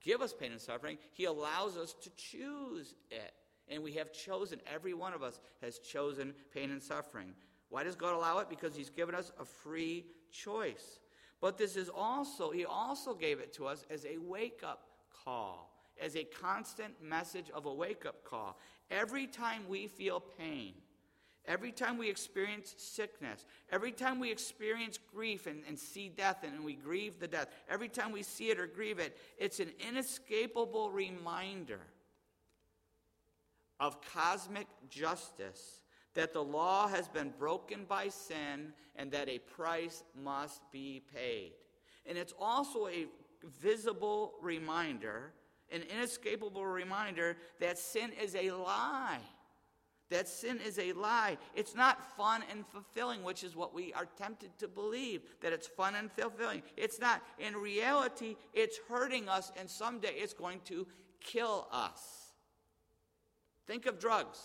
give 0.00 0.20
us 0.20 0.32
pain 0.32 0.52
and 0.52 0.60
suffering, 0.60 0.98
He 1.12 1.24
allows 1.24 1.76
us 1.76 1.94
to 2.02 2.10
choose 2.16 2.94
it. 3.10 3.34
And 3.68 3.82
we 3.82 3.92
have 3.92 4.12
chosen, 4.12 4.60
every 4.72 4.94
one 4.94 5.14
of 5.14 5.22
us 5.22 5.40
has 5.62 5.78
chosen 5.78 6.34
pain 6.52 6.70
and 6.70 6.82
suffering. 6.82 7.34
Why 7.68 7.82
does 7.82 7.96
God 7.96 8.14
allow 8.14 8.38
it? 8.38 8.48
Because 8.48 8.76
He's 8.76 8.90
given 8.90 9.14
us 9.14 9.32
a 9.40 9.44
free 9.44 10.04
choice. 10.30 11.00
But 11.40 11.58
this 11.58 11.76
is 11.76 11.88
also, 11.88 12.50
He 12.50 12.64
also 12.64 13.14
gave 13.14 13.40
it 13.40 13.52
to 13.54 13.66
us 13.66 13.84
as 13.90 14.04
a 14.04 14.18
wake 14.18 14.60
up 14.62 14.88
call, 15.24 15.72
as 16.00 16.16
a 16.16 16.24
constant 16.24 16.94
message 17.02 17.50
of 17.54 17.66
a 17.66 17.72
wake 17.72 18.06
up 18.06 18.24
call. 18.24 18.58
Every 18.90 19.26
time 19.26 19.62
we 19.68 19.86
feel 19.86 20.20
pain, 20.20 20.74
Every 21.46 21.72
time 21.72 21.98
we 21.98 22.08
experience 22.08 22.74
sickness, 22.78 23.44
every 23.70 23.92
time 23.92 24.18
we 24.18 24.30
experience 24.30 24.98
grief 25.14 25.46
and, 25.46 25.62
and, 25.68 25.78
see 25.78 26.08
death 26.08 26.42
and 26.42 26.64
we 26.64 26.72
grieve 26.72 27.20
the 27.20 27.28
death, 27.28 27.48
every 27.68 27.88
time 27.88 28.12
we 28.12 28.22
see 28.22 28.48
it 28.48 28.58
or 28.58 28.66
grieve 28.66 28.98
it, 28.98 29.18
it's 29.36 29.60
an 29.60 29.70
inescapable 29.86 30.90
reminder 30.90 31.80
of 33.78 33.98
cosmic 34.14 34.66
justice 34.88 35.80
that 36.14 36.32
the 36.32 36.42
law 36.42 36.88
has 36.88 37.08
been 37.08 37.32
broken 37.38 37.84
by 37.86 38.08
sin 38.08 38.72
and 38.96 39.10
that 39.12 39.28
a 39.28 39.38
price 39.38 40.02
must 40.22 40.62
be 40.72 41.02
paid. 41.14 41.52
And 42.06 42.16
it's 42.16 42.32
also 42.38 42.86
a 42.86 43.06
visible 43.60 44.34
reminder, 44.40 45.32
an 45.70 45.82
inescapable 45.82 46.64
reminder 46.64 47.36
that 47.60 47.78
sin 47.78 48.12
is 48.12 48.34
a 48.34 48.50
lie 48.52 49.20
that 50.10 50.28
sin 50.28 50.60
is 50.64 50.78
a 50.78 50.92
lie. 50.92 51.38
It's 51.54 51.74
not 51.74 52.16
fun 52.16 52.42
and 52.50 52.66
fulfilling, 52.66 53.22
which 53.22 53.42
is 53.42 53.56
what 53.56 53.74
we 53.74 53.92
are 53.94 54.06
tempted 54.16 54.56
to 54.58 54.68
believe, 54.68 55.22
that 55.40 55.52
it's 55.52 55.66
fun 55.66 55.94
and 55.94 56.10
fulfilling. 56.12 56.62
It's 56.76 57.00
not. 57.00 57.22
In 57.38 57.54
reality, 57.56 58.36
it's 58.52 58.78
hurting 58.88 59.28
us, 59.28 59.52
and 59.58 59.68
someday 59.68 60.14
it's 60.14 60.34
going 60.34 60.60
to 60.66 60.86
kill 61.20 61.68
us. 61.72 62.00
Think 63.66 63.86
of 63.86 63.98
drugs. 63.98 64.38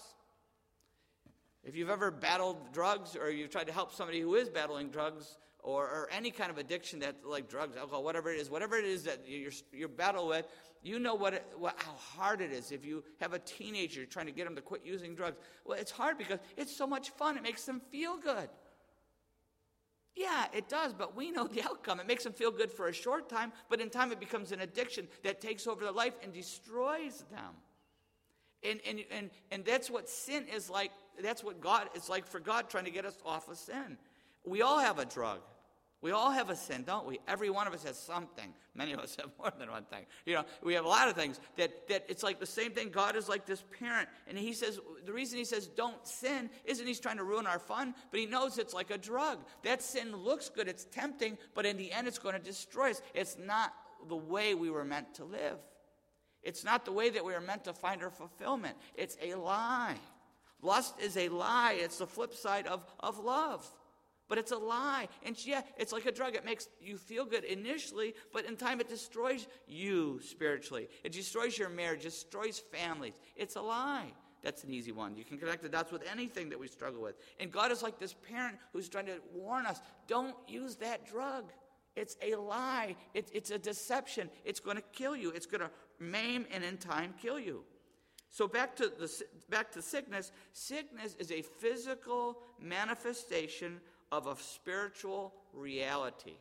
If 1.63 1.75
you've 1.75 1.89
ever 1.89 2.09
battled 2.09 2.71
drugs 2.71 3.17
or 3.17 3.29
you've 3.29 3.49
tried 3.49 3.67
to 3.67 3.73
help 3.73 3.93
somebody 3.93 4.21
who 4.21 4.35
is 4.35 4.49
battling 4.49 4.89
drugs, 4.89 5.37
or, 5.61 5.83
or 5.83 6.09
any 6.11 6.31
kind 6.31 6.49
of 6.49 6.57
addiction 6.57 6.99
that, 6.99 7.17
like 7.25 7.49
drugs, 7.49 7.75
alcohol, 7.75 8.03
whatever 8.03 8.31
it 8.31 8.39
is, 8.39 8.49
whatever 8.49 8.77
it 8.77 8.85
is 8.85 9.03
that 9.03 9.19
you're, 9.27 9.51
you're 9.71 9.89
battle 9.89 10.27
with, 10.27 10.45
you 10.81 10.99
know 10.99 11.15
what, 11.15 11.45
what, 11.57 11.75
how 11.77 11.93
hard 11.93 12.41
it 12.41 12.51
is 12.51 12.71
if 12.71 12.85
you 12.85 13.03
have 13.19 13.33
a 13.33 13.39
teenager 13.39 14.05
trying 14.05 14.27
to 14.27 14.31
get 14.31 14.45
them 14.45 14.55
to 14.55 14.61
quit 14.61 14.81
using 14.85 15.13
drugs. 15.13 15.37
Well, 15.65 15.77
it's 15.77 15.91
hard 15.91 16.17
because 16.17 16.39
it's 16.55 16.75
so 16.75 16.87
much 16.87 17.09
fun. 17.11 17.37
It 17.37 17.43
makes 17.43 17.65
them 17.65 17.81
feel 17.91 18.17
good. 18.17 18.49
Yeah, 20.15 20.45
it 20.53 20.67
does, 20.67 20.93
but 20.93 21.15
we 21.15 21.31
know 21.31 21.47
the 21.53 21.63
outcome. 21.63 21.99
It 21.99 22.07
makes 22.07 22.23
them 22.23 22.33
feel 22.33 22.51
good 22.51 22.71
for 22.71 22.87
a 22.87 22.93
short 22.93 23.29
time, 23.29 23.51
but 23.69 23.81
in 23.81 23.89
time 23.89 24.11
it 24.11 24.19
becomes 24.19 24.51
an 24.51 24.61
addiction 24.61 25.07
that 25.23 25.41
takes 25.41 25.67
over 25.67 25.83
their 25.83 25.93
life 25.93 26.13
and 26.23 26.33
destroys 26.33 27.25
them. 27.31 27.53
And, 28.63 28.79
and, 28.85 28.99
and, 29.09 29.29
and 29.51 29.65
that's 29.65 29.89
what 29.89 30.09
sin 30.09 30.45
is 30.53 30.69
like. 30.69 30.91
That's 31.21 31.43
what 31.43 31.61
God 31.61 31.89
is 31.95 32.09
like 32.09 32.27
for 32.27 32.39
God 32.39 32.69
trying 32.69 32.85
to 32.85 32.91
get 32.91 33.05
us 33.05 33.17
off 33.25 33.47
of 33.47 33.57
sin. 33.57 33.97
We 34.45 34.61
all 34.61 34.79
have 34.79 34.99
a 34.99 35.05
drug. 35.05 35.39
We 36.01 36.11
all 36.11 36.31
have 36.31 36.49
a 36.49 36.55
sin, 36.55 36.83
don't 36.87 37.05
we? 37.05 37.19
Every 37.27 37.49
one 37.49 37.67
of 37.67 37.73
us 37.73 37.83
has 37.83 37.97
something. 37.97 38.53
Many 38.73 38.93
of 38.93 38.99
us 38.99 39.17
have 39.17 39.31
more 39.37 39.51
than 39.59 39.69
one 39.69 39.83
thing. 39.83 40.05
You 40.25 40.35
know, 40.35 40.45
we 40.63 40.73
have 40.75 40.85
a 40.85 40.87
lot 40.87 41.09
of 41.09 41.15
things 41.15 41.41
that, 41.57 41.89
that 41.89 42.05
it's 42.07 42.23
like 42.23 42.39
the 42.39 42.45
same 42.45 42.71
thing. 42.71 42.89
God 42.89 43.17
is 43.17 43.27
like 43.27 43.45
this 43.45 43.63
parent. 43.77 44.07
And 44.27 44.37
he 44.37 44.53
says, 44.53 44.79
the 45.05 45.11
reason 45.11 45.37
he 45.37 45.43
says 45.43 45.67
don't 45.67 46.07
sin 46.07 46.49
isn't 46.63 46.87
he's 46.87 47.01
trying 47.01 47.17
to 47.17 47.25
ruin 47.25 47.45
our 47.45 47.59
fun, 47.59 47.93
but 48.11 48.19
he 48.19 48.25
knows 48.25 48.57
it's 48.57 48.73
like 48.73 48.91
a 48.91 48.97
drug. 48.97 49.39
That 49.63 49.81
sin 49.81 50.15
looks 50.15 50.47
good, 50.47 50.69
it's 50.69 50.85
tempting, 50.85 51.37
but 51.53 51.65
in 51.65 51.75
the 51.75 51.91
end 51.91 52.07
it's 52.07 52.19
going 52.19 52.35
to 52.35 52.41
destroy 52.41 52.91
us. 52.91 53.01
It's 53.13 53.37
not 53.37 53.73
the 54.07 54.15
way 54.15 54.55
we 54.55 54.69
were 54.69 54.85
meant 54.85 55.15
to 55.15 55.25
live. 55.25 55.57
It's 56.41 56.63
not 56.63 56.85
the 56.85 56.93
way 56.93 57.09
that 57.09 57.25
we 57.25 57.33
are 57.33 57.41
meant 57.41 57.65
to 57.65 57.73
find 57.73 58.01
our 58.01 58.09
fulfillment. 58.09 58.77
It's 58.95 59.17
a 59.21 59.35
lie. 59.35 59.97
Lust 60.61 60.95
is 61.01 61.17
a 61.17 61.27
lie. 61.27 61.77
It's 61.77 61.97
the 61.97 62.07
flip 62.07 62.33
side 62.33 62.67
of, 62.67 62.85
of 63.01 63.19
love. 63.19 63.69
But 64.29 64.37
it's 64.37 64.51
a 64.51 64.57
lie. 64.57 65.09
And 65.23 65.35
yeah, 65.45 65.63
it's 65.77 65.91
like 65.91 66.05
a 66.05 66.11
drug. 66.11 66.35
It 66.35 66.45
makes 66.45 66.69
you 66.79 66.97
feel 66.97 67.25
good 67.25 67.43
initially, 67.43 68.13
but 68.31 68.45
in 68.45 68.55
time 68.55 68.79
it 68.79 68.87
destroys 68.87 69.47
you 69.67 70.21
spiritually. 70.23 70.87
It 71.03 71.11
destroys 71.11 71.57
your 71.57 71.69
marriage, 71.69 72.03
destroys 72.03 72.59
families. 72.59 73.15
It's 73.35 73.55
a 73.55 73.61
lie. 73.61 74.13
That's 74.43 74.63
an 74.63 74.73
easy 74.73 74.91
one. 74.91 75.17
You 75.17 75.25
can 75.25 75.37
connect 75.37 75.63
the 75.63 75.69
dots 75.69 75.91
with 75.91 76.03
anything 76.09 76.49
that 76.49 76.59
we 76.59 76.67
struggle 76.67 77.01
with. 77.01 77.15
And 77.39 77.51
God 77.51 77.71
is 77.71 77.83
like 77.83 77.99
this 77.99 78.13
parent 78.13 78.57
who's 78.71 78.87
trying 78.87 79.07
to 79.07 79.19
warn 79.33 79.65
us 79.65 79.81
don't 80.07 80.35
use 80.47 80.75
that 80.77 81.07
drug. 81.07 81.51
It's 81.95 82.15
a 82.21 82.35
lie. 82.35 82.95
It, 83.13 83.29
it's 83.33 83.51
a 83.51 83.57
deception. 83.57 84.29
It's 84.45 84.59
going 84.59 84.77
to 84.77 84.83
kill 84.93 85.15
you. 85.15 85.31
It's 85.31 85.45
going 85.45 85.61
to 85.61 85.71
maim 85.99 86.45
and 86.51 86.63
in 86.63 86.77
time 86.77 87.13
kill 87.21 87.39
you. 87.39 87.63
So 88.29 88.47
back 88.47 88.75
to 88.75 88.91
the 88.99 89.11
back 89.49 89.71
to 89.71 89.81
sickness. 89.81 90.31
Sickness 90.53 91.15
is 91.19 91.31
a 91.31 91.41
physical 91.41 92.37
manifestation 92.61 93.81
of 94.11 94.27
a 94.27 94.35
spiritual 94.37 95.33
reality. 95.53 96.37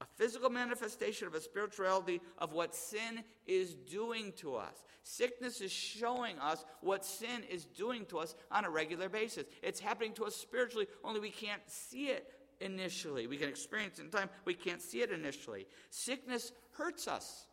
A 0.00 0.04
physical 0.16 0.50
manifestation 0.50 1.28
of 1.28 1.34
a 1.34 1.40
spirituality 1.40 2.20
of 2.38 2.52
what 2.52 2.74
sin 2.74 3.22
is 3.46 3.74
doing 3.74 4.32
to 4.38 4.56
us. 4.56 4.82
Sickness 5.04 5.60
is 5.60 5.70
showing 5.70 6.38
us 6.38 6.64
what 6.80 7.04
sin 7.04 7.44
is 7.48 7.66
doing 7.66 8.04
to 8.06 8.18
us 8.18 8.34
on 8.50 8.64
a 8.64 8.70
regular 8.70 9.08
basis. 9.08 9.44
It's 9.62 9.78
happening 9.78 10.12
to 10.14 10.24
us 10.24 10.34
spiritually, 10.34 10.88
only 11.04 11.20
we 11.20 11.30
can't 11.30 11.62
see 11.68 12.06
it 12.06 12.26
initially. 12.60 13.28
We 13.28 13.36
can 13.36 13.48
experience 13.48 13.98
it 13.98 14.02
in 14.02 14.10
time, 14.10 14.30
we 14.44 14.54
can't 14.54 14.82
see 14.82 15.02
it 15.02 15.12
initially. 15.12 15.66
Sickness 15.90 16.52
hurts 16.72 17.06
us. 17.06 17.46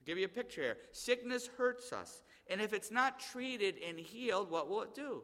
I'll 0.00 0.06
give 0.06 0.18
you 0.18 0.26
a 0.26 0.28
picture 0.28 0.62
here. 0.62 0.76
Sickness 0.92 1.48
hurts 1.56 1.92
us. 1.92 2.22
And 2.48 2.60
if 2.60 2.72
it's 2.72 2.92
not 2.92 3.18
treated 3.18 3.76
and 3.86 3.98
healed, 3.98 4.50
what 4.50 4.68
will 4.68 4.82
it 4.82 4.94
do? 4.94 5.22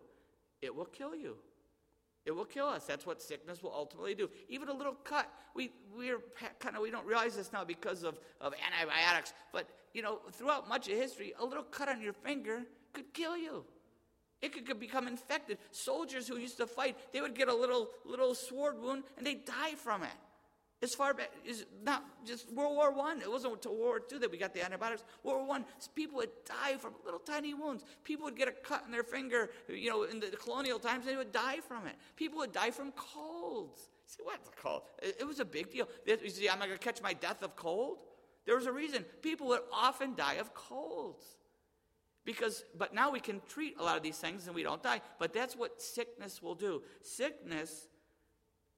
It 0.60 0.74
will 0.74 0.86
kill 0.86 1.14
you. 1.14 1.36
It 2.24 2.30
will 2.30 2.44
kill 2.44 2.66
us. 2.66 2.84
That's 2.84 3.04
what 3.04 3.20
sickness 3.20 3.62
will 3.62 3.72
ultimately 3.74 4.14
do. 4.14 4.30
Even 4.48 4.68
a 4.68 4.72
little 4.72 4.94
cut. 5.04 5.28
We 5.54 5.72
we're 5.96 6.20
kind 6.60 6.76
of 6.76 6.82
we 6.82 6.90
don't 6.90 7.06
realize 7.06 7.36
this 7.36 7.52
now 7.52 7.64
because 7.64 8.04
of, 8.04 8.18
of 8.40 8.54
antibiotics, 8.54 9.32
but 9.52 9.68
you 9.92 10.02
know, 10.02 10.20
throughout 10.32 10.68
much 10.68 10.88
of 10.88 10.96
history, 10.96 11.34
a 11.38 11.44
little 11.44 11.64
cut 11.64 11.88
on 11.88 12.00
your 12.00 12.12
finger 12.12 12.62
could 12.92 13.12
kill 13.12 13.36
you. 13.36 13.64
It 14.40 14.52
could, 14.52 14.66
could 14.66 14.80
become 14.80 15.06
infected. 15.06 15.58
Soldiers 15.70 16.26
who 16.26 16.36
used 16.36 16.56
to 16.56 16.66
fight, 16.66 16.96
they 17.12 17.20
would 17.20 17.34
get 17.34 17.48
a 17.48 17.54
little 17.54 17.90
little 18.04 18.34
sword 18.34 18.80
wound 18.80 19.04
and 19.16 19.26
they 19.26 19.34
die 19.34 19.74
from 19.76 20.02
it 20.02 20.10
as 20.82 20.94
far 20.94 21.14
back 21.14 21.30
as 21.48 21.64
not 21.84 22.04
just 22.26 22.52
World 22.52 22.76
War 22.76 22.92
One. 22.92 23.20
It 23.20 23.30
wasn't 23.30 23.54
until 23.54 23.72
World 23.72 23.82
War 23.84 24.00
Two 24.00 24.18
that 24.18 24.30
we 24.30 24.36
got 24.36 24.52
the 24.52 24.64
antibiotics. 24.64 25.04
World 25.22 25.38
War 25.38 25.48
One, 25.48 25.64
people 25.94 26.16
would 26.16 26.30
die 26.44 26.76
from 26.76 26.92
little 27.04 27.20
tiny 27.20 27.54
wounds. 27.54 27.84
People 28.04 28.24
would 28.24 28.36
get 28.36 28.48
a 28.48 28.52
cut 28.52 28.82
in 28.84 28.92
their 28.92 29.04
finger. 29.04 29.50
You 29.68 29.90
know, 29.90 30.02
in 30.04 30.20
the 30.20 30.28
colonial 30.28 30.78
times, 30.78 31.06
they 31.06 31.16
would 31.16 31.32
die 31.32 31.58
from 31.66 31.86
it. 31.86 31.94
People 32.16 32.38
would 32.38 32.52
die 32.52 32.70
from 32.70 32.92
colds. 32.92 33.88
See, 34.06 34.22
what's 34.24 34.48
a 34.48 34.52
cold? 34.60 34.82
It, 35.02 35.18
it 35.20 35.26
was 35.26 35.40
a 35.40 35.44
big 35.44 35.70
deal. 35.70 35.88
You 36.06 36.28
see, 36.28 36.48
I'm 36.48 36.58
not 36.58 36.66
going 36.66 36.78
to 36.78 36.84
catch 36.84 37.00
my 37.00 37.12
death 37.12 37.42
of 37.42 37.56
cold. 37.56 37.98
There 38.44 38.56
was 38.56 38.66
a 38.66 38.72
reason. 38.72 39.04
People 39.22 39.46
would 39.48 39.60
often 39.72 40.14
die 40.14 40.34
of 40.34 40.52
colds. 40.52 41.24
Because, 42.24 42.64
but 42.76 42.94
now 42.94 43.10
we 43.10 43.18
can 43.18 43.40
treat 43.48 43.76
a 43.78 43.82
lot 43.82 43.96
of 43.96 44.02
these 44.02 44.18
things 44.18 44.46
and 44.46 44.54
we 44.54 44.62
don't 44.62 44.82
die. 44.82 45.00
But 45.18 45.32
that's 45.32 45.56
what 45.56 45.80
sickness 45.80 46.40
will 46.40 46.54
do. 46.54 46.82
Sickness 47.02 47.88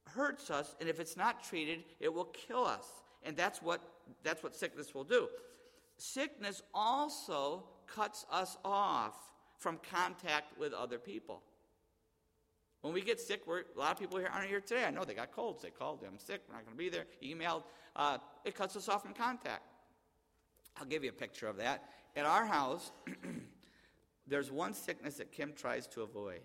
hurts 0.07 0.51
us, 0.51 0.77
and 0.81 0.89
if 0.89 1.01
it's 1.01 1.17
not 1.17 1.43
treated, 1.43 1.85
it 2.01 2.13
will 2.13 2.27
kill 2.27 2.65
us. 2.65 2.87
And 3.23 3.37
that's 3.37 3.63
what, 3.63 3.81
that's 4.23 4.43
what 4.43 4.55
sickness 4.55 4.95
will 4.95 5.05
do. 5.05 5.29
Sickness 5.97 6.63
also 6.75 7.65
cuts 7.87 8.27
us 8.31 8.57
off 8.65 9.15
from 9.59 9.79
contact 9.91 10.59
with 10.59 10.73
other 10.73 10.99
people. 10.99 11.43
When 12.83 12.93
we 12.93 13.01
get 13.01 13.19
sick, 13.19 13.47
we're, 13.47 13.63
a 13.75 13.79
lot 13.79 13.93
of 13.93 13.99
people 13.99 14.19
here 14.19 14.29
aren't 14.33 14.49
here 14.49 14.61
today. 14.61 14.85
I 14.85 14.91
know 14.91 15.05
they 15.05 15.15
got 15.15 15.33
colds. 15.33 15.63
They 15.63 15.71
called, 15.71 16.01
I'm 16.07 16.19
sick, 16.19 16.43
we're 16.49 16.55
not 16.55 16.67
going 16.67 16.77
to 16.77 16.79
be 16.79 16.91
there, 16.91 17.07
emailed. 17.25 17.63
Uh, 17.97 18.19
it 18.45 18.55
cuts 18.55 18.77
us 18.77 18.89
off 18.89 19.03
from 19.03 19.15
contact. 19.15 19.63
I'll 20.77 20.87
give 20.87 21.03
you 21.03 21.11
a 21.11 21.15
picture 21.15 21.47
of 21.47 21.57
that. 21.57 21.85
At 22.17 22.27
our 22.27 22.45
house, 22.45 22.93
there's 24.27 24.51
one 24.51 24.75
sickness 24.75 25.15
that 25.15 25.33
Kim 25.33 25.53
tries 25.57 25.87
to 25.89 26.03
avoid 26.03 26.41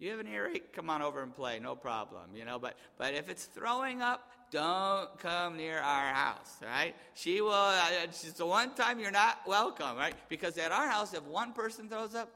you 0.00 0.10
have 0.10 0.20
an 0.20 0.26
earache? 0.26 0.72
Come 0.72 0.90
on 0.90 1.02
over 1.02 1.22
and 1.22 1.34
play, 1.34 1.58
no 1.60 1.74
problem, 1.76 2.30
you 2.34 2.44
know. 2.44 2.58
But 2.58 2.76
but 2.98 3.14
if 3.14 3.28
it's 3.28 3.44
throwing 3.44 4.02
up, 4.02 4.30
don't 4.50 5.16
come 5.18 5.56
near 5.56 5.78
our 5.78 6.14
house, 6.14 6.56
right? 6.62 6.94
She 7.14 7.40
will. 7.40 7.52
Uh, 7.52 7.86
it's 8.04 8.32
the 8.32 8.46
one 8.46 8.74
time 8.74 8.98
you're 8.98 9.10
not 9.10 9.38
welcome, 9.46 9.96
right? 9.96 10.14
Because 10.28 10.58
at 10.58 10.72
our 10.72 10.88
house, 10.88 11.14
if 11.14 11.22
one 11.24 11.52
person 11.52 11.88
throws 11.88 12.14
up, 12.14 12.30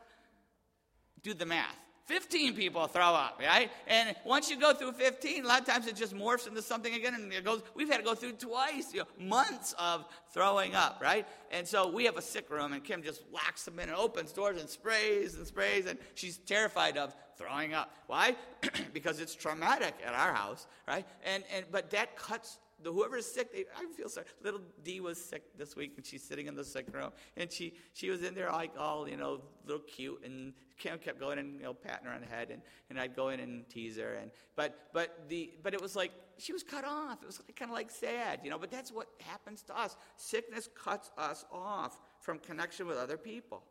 do 1.22 1.34
the 1.34 1.46
math. 1.46 1.83
15 2.06 2.54
people 2.54 2.86
throw 2.86 3.02
up, 3.02 3.40
right? 3.40 3.70
And 3.86 4.14
once 4.26 4.50
you 4.50 4.60
go 4.60 4.74
through 4.74 4.92
15, 4.92 5.44
a 5.44 5.48
lot 5.48 5.60
of 5.60 5.66
times 5.66 5.86
it 5.86 5.96
just 5.96 6.14
morphs 6.14 6.46
into 6.46 6.60
something 6.60 6.94
again, 6.94 7.14
and 7.14 7.32
it 7.32 7.44
goes. 7.44 7.62
We've 7.74 7.88
had 7.88 7.96
to 7.98 8.02
go 8.02 8.14
through 8.14 8.32
twice, 8.32 8.92
you 8.92 9.00
know, 9.00 9.26
months 9.26 9.74
of 9.78 10.04
throwing 10.30 10.74
up, 10.74 11.00
right? 11.02 11.26
And 11.50 11.66
so 11.66 11.90
we 11.90 12.04
have 12.04 12.16
a 12.16 12.22
sick 12.22 12.50
room, 12.50 12.74
and 12.74 12.84
Kim 12.84 13.02
just 13.02 13.22
locks 13.32 13.64
them 13.64 13.78
in 13.78 13.88
and 13.88 13.96
opens 13.96 14.32
doors 14.32 14.60
and 14.60 14.68
sprays 14.68 15.34
and 15.36 15.46
sprays, 15.46 15.86
and 15.86 15.98
she's 16.14 16.36
terrified 16.36 16.98
of 16.98 17.14
throwing 17.38 17.72
up. 17.72 17.94
Why? 18.06 18.36
because 18.92 19.18
it's 19.18 19.34
traumatic 19.34 19.94
at 20.04 20.12
our 20.12 20.34
house, 20.34 20.66
right? 20.86 21.06
And 21.24 21.42
and 21.54 21.64
but 21.70 21.90
that 21.90 22.16
cuts 22.16 22.58
the 22.82 22.92
whoever 22.92 23.16
is 23.16 23.30
sick, 23.30 23.52
they, 23.52 23.64
I 23.76 23.86
feel 23.96 24.08
sorry. 24.08 24.26
Little 24.42 24.60
D 24.82 25.00
was 25.00 25.22
sick 25.22 25.56
this 25.56 25.76
week, 25.76 25.94
and 25.96 26.04
she's 26.04 26.22
sitting 26.22 26.46
in 26.46 26.54
the 26.54 26.64
sick 26.64 26.86
room, 26.92 27.10
and 27.36 27.50
she 27.50 27.74
she 27.92 28.10
was 28.10 28.22
in 28.22 28.34
there 28.34 28.50
like 28.50 28.72
all 28.78 29.08
you 29.08 29.16
know, 29.16 29.40
little 29.66 29.82
cute, 29.82 30.22
and 30.24 30.52
Kim 30.78 30.98
kept 30.98 31.20
going 31.20 31.38
and 31.38 31.54
you 31.54 31.62
know 31.62 31.74
patting 31.74 32.06
her 32.06 32.12
on 32.12 32.20
the 32.20 32.26
head, 32.26 32.50
and, 32.50 32.60
and 32.90 32.98
I'd 32.98 33.14
go 33.14 33.28
in 33.28 33.40
and 33.40 33.68
tease 33.68 33.96
her, 33.96 34.14
and 34.14 34.30
but 34.56 34.88
but 34.92 35.28
the 35.28 35.52
but 35.62 35.72
it 35.74 35.80
was 35.80 35.94
like 35.94 36.12
she 36.38 36.52
was 36.52 36.62
cut 36.62 36.84
off. 36.84 37.22
It 37.22 37.26
was 37.26 37.40
kind 37.56 37.70
of 37.70 37.74
like 37.76 37.90
sad, 37.90 38.40
you 38.42 38.50
know. 38.50 38.58
But 38.58 38.70
that's 38.70 38.92
what 38.92 39.08
happens 39.20 39.62
to 39.64 39.78
us. 39.78 39.96
Sickness 40.16 40.68
cuts 40.74 41.10
us 41.16 41.44
off 41.52 42.00
from 42.20 42.38
connection 42.38 42.86
with 42.86 42.98
other 42.98 43.16
people, 43.16 43.62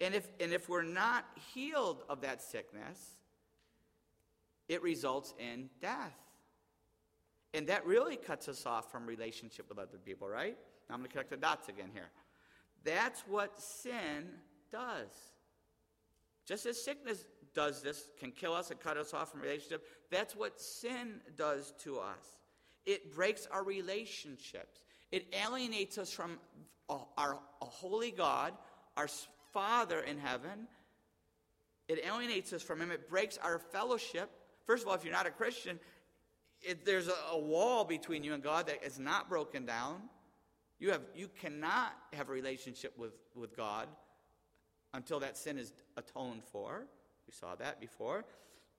and 0.00 0.14
if 0.14 0.28
and 0.40 0.52
if 0.52 0.68
we're 0.68 0.82
not 0.82 1.26
healed 1.54 2.02
of 2.08 2.22
that 2.22 2.42
sickness, 2.42 3.16
it 4.68 4.82
results 4.82 5.34
in 5.38 5.68
death. 5.80 6.18
And 7.54 7.68
that 7.68 7.86
really 7.86 8.16
cuts 8.16 8.48
us 8.48 8.66
off 8.66 8.90
from 8.90 9.06
relationship 9.06 9.68
with 9.68 9.78
other 9.78 9.96
people, 10.04 10.28
right? 10.28 10.58
Now 10.88 10.96
I'm 10.96 11.00
going 11.00 11.08
to 11.08 11.12
connect 11.12 11.30
the 11.30 11.36
dots 11.36 11.68
again 11.68 11.90
here. 11.94 12.10
That's 12.84 13.20
what 13.28 13.58
sin 13.60 14.28
does. 14.70 15.08
Just 16.46 16.66
as 16.66 16.84
sickness 16.84 17.24
does 17.54 17.80
this, 17.80 18.08
can 18.18 18.32
kill 18.32 18.52
us 18.52 18.70
and 18.70 18.80
cut 18.80 18.96
us 18.96 19.14
off 19.14 19.30
from 19.30 19.40
relationship, 19.40 19.86
that's 20.10 20.34
what 20.34 20.60
sin 20.60 21.20
does 21.36 21.72
to 21.84 21.98
us. 21.98 22.40
It 22.84 23.14
breaks 23.14 23.46
our 23.50 23.64
relationships. 23.64 24.82
It 25.12 25.32
alienates 25.32 25.96
us 25.96 26.10
from 26.10 26.38
our 26.88 27.38
holy 27.60 28.10
God, 28.10 28.52
our 28.96 29.08
Father 29.52 30.00
in 30.00 30.18
heaven. 30.18 30.66
It 31.88 32.04
alienates 32.04 32.52
us 32.52 32.62
from 32.62 32.80
Him. 32.80 32.90
It 32.90 33.08
breaks 33.08 33.38
our 33.38 33.58
fellowship. 33.58 34.28
First 34.66 34.82
of 34.82 34.88
all, 34.88 34.94
if 34.94 35.04
you're 35.04 35.12
not 35.12 35.26
a 35.26 35.30
Christian, 35.30 35.78
it, 36.64 36.84
there's 36.84 37.08
a, 37.08 37.14
a 37.32 37.38
wall 37.38 37.84
between 37.84 38.24
you 38.24 38.34
and 38.34 38.42
God 38.42 38.66
that 38.66 38.84
is 38.84 38.98
not 38.98 39.28
broken 39.28 39.66
down. 39.66 40.02
You, 40.78 40.90
have, 40.90 41.02
you 41.14 41.28
cannot 41.40 41.92
have 42.12 42.28
a 42.28 42.32
relationship 42.32 42.98
with, 42.98 43.12
with 43.34 43.56
God 43.56 43.88
until 44.92 45.20
that 45.20 45.36
sin 45.36 45.58
is 45.58 45.72
atoned 45.96 46.42
for. 46.44 46.86
We 47.26 47.32
saw 47.32 47.54
that 47.56 47.80
before. 47.80 48.24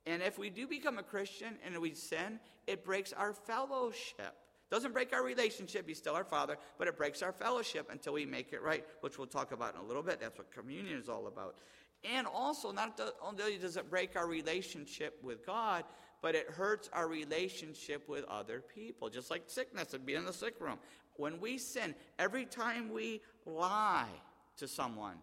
And 0.05 0.21
if 0.21 0.37
we 0.37 0.49
do 0.49 0.67
become 0.67 0.97
a 0.97 1.03
Christian 1.03 1.55
and 1.65 1.77
we 1.79 1.93
sin, 1.93 2.39
it 2.67 2.83
breaks 2.85 3.11
our 3.13 3.33
fellowship. 3.33 4.35
Doesn't 4.71 4.93
break 4.93 5.13
our 5.13 5.23
relationship, 5.23 5.87
he's 5.87 5.97
still 5.97 6.15
our 6.15 6.23
father, 6.23 6.57
but 6.77 6.87
it 6.87 6.97
breaks 6.97 7.21
our 7.21 7.31
fellowship 7.31 7.87
until 7.91 8.13
we 8.13 8.25
make 8.25 8.51
it 8.51 8.61
right, 8.63 8.83
which 9.01 9.17
we'll 9.17 9.27
talk 9.27 9.51
about 9.51 9.75
in 9.75 9.81
a 9.81 9.83
little 9.83 10.01
bit. 10.01 10.19
That's 10.19 10.37
what 10.37 10.51
communion 10.51 10.97
is 10.97 11.07
all 11.07 11.27
about. 11.27 11.55
And 12.03 12.27
also, 12.27 12.71
not 12.71 12.99
only 13.21 13.57
does 13.57 13.77
it 13.77 13.89
break 13.89 14.15
our 14.15 14.27
relationship 14.27 15.19
with 15.23 15.45
God, 15.45 15.83
but 16.21 16.35
it 16.35 16.49
hurts 16.49 16.89
our 16.93 17.07
relationship 17.07 18.07
with 18.07 18.25
other 18.25 18.61
people, 18.73 19.09
just 19.09 19.29
like 19.29 19.43
sickness 19.47 19.93
and 19.93 20.05
being 20.05 20.19
in 20.19 20.25
the 20.25 20.33
sick 20.33 20.55
room. 20.59 20.77
When 21.17 21.39
we 21.39 21.57
sin, 21.57 21.95
every 22.19 22.45
time 22.45 22.91
we 22.91 23.21
lie 23.45 24.09
to 24.57 24.67
someone, 24.67 25.17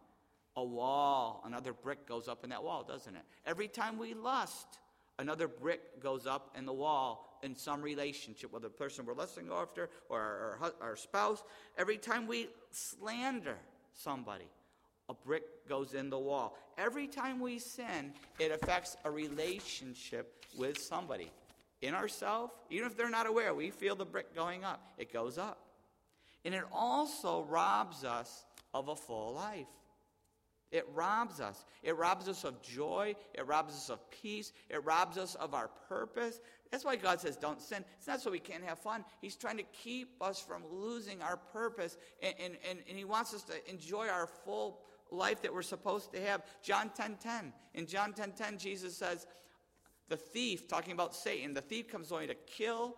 a 0.57 0.65
wall, 0.65 1.43
another 1.47 1.73
brick 1.73 2.07
goes 2.07 2.29
up 2.29 2.45
in 2.45 2.51
that 2.51 2.63
wall, 2.63 2.83
doesn't 2.83 3.15
it? 3.15 3.23
Every 3.47 3.69
time 3.69 3.99
we 3.99 4.15
lust, 4.15 4.67
another 5.19 5.49
brick 5.49 6.01
goes 6.01 6.27
up 6.27 6.55
in 6.57 6.67
the 6.67 6.73
wall 6.73 7.39
in 7.43 7.57
some 7.57 7.83
relationship, 7.83 8.53
whether 8.53 8.69
the 8.69 8.75
person 8.75 9.05
we're 9.05 9.15
lusting 9.15 9.49
after 9.53 9.91
or 10.09 10.21
our, 10.21 10.59
our, 10.61 10.89
our 10.91 10.97
spouse. 10.97 11.43
Every 11.77 11.97
time 11.97 12.27
we 12.27 12.49
slander 12.71 13.57
somebody, 13.95 14.47
a 15.09 15.15
brick 15.15 15.69
goes 15.69 15.95
in 15.95 16.11
the 16.11 16.19
wall. 16.19 16.57
Every 16.79 17.07
time 17.07 17.41
we 17.41 17.59
sin, 17.59 18.13
it 18.39 18.51
affects 18.53 18.97
a 19.05 19.11
relationship 19.11 20.45
with 20.57 20.79
somebody. 20.79 21.31
In 21.81 21.95
ourselves, 21.95 22.53
even 22.71 22.87
if 22.87 22.97
they're 22.97 23.11
not 23.11 23.27
aware, 23.27 23.53
we 23.55 23.71
feel 23.71 23.97
the 23.97 24.05
brick 24.05 24.35
going 24.35 24.65
up. 24.65 24.93
It 24.99 25.13
goes 25.13 25.37
up. 25.37 25.59
And 26.45 26.55
it 26.55 26.65
also 26.73 27.45
robs 27.49 28.05
us 28.05 28.45
of 28.73 28.89
a 28.89 28.97
full 28.97 29.35
life. 29.35 29.67
It 30.71 30.89
robs 30.95 31.41
us. 31.41 31.65
It 31.83 31.97
robs 31.97 32.29
us 32.29 32.45
of 32.45 32.63
joy. 32.63 33.15
It 33.35 33.47
robs 33.47 33.75
us 33.75 33.91
of 33.91 34.11
peace. 34.11 34.53
It 34.71 34.83
robs 34.85 35.19
us 35.19 35.35
of 35.35 35.53
our 35.53 35.69
purpose. 35.89 36.41
That's 36.71 36.85
why 36.85 36.97
God 36.97 37.21
says, 37.21 37.37
don't 37.37 37.61
sin. 37.61 37.85
It's 37.99 38.07
not 38.07 38.23
so 38.23 38.31
we 38.31 38.39
can't 38.39 38.65
have 38.65 38.79
fun. 38.79 39.05
He's 39.21 39.37
trying 39.37 39.59
to 39.59 39.65
keep 39.83 40.15
us 40.23 40.41
from 40.41 40.63
losing 40.73 41.21
our 41.21 41.37
purpose, 41.37 41.99
and, 42.23 42.35
and, 42.43 42.57
and, 42.69 42.79
and 42.89 42.97
He 42.97 43.05
wants 43.05 43.35
us 43.35 43.43
to 43.43 43.71
enjoy 43.71 44.09
our 44.09 44.27
full 44.27 44.81
life 45.13 45.43
that 45.43 45.53
we're 45.53 45.63
supposed 45.63 46.13
to 46.13 46.21
have. 46.21 46.43
John 46.63 46.91
10 46.95 47.17
10. 47.21 47.53
In 47.75 47.87
John 47.87 48.13
10 48.13 48.33
10, 48.33 48.59
Jesus 48.59 48.97
says, 48.97 49.27
the 50.09 50.17
thief, 50.17 50.69
talking 50.69 50.93
about 50.93 51.15
Satan, 51.15 51.55
the 51.55 51.61
thief 51.61 51.89
comes 51.89 52.13
only 52.13 52.27
to 52.27 52.35
kill, 52.35 52.97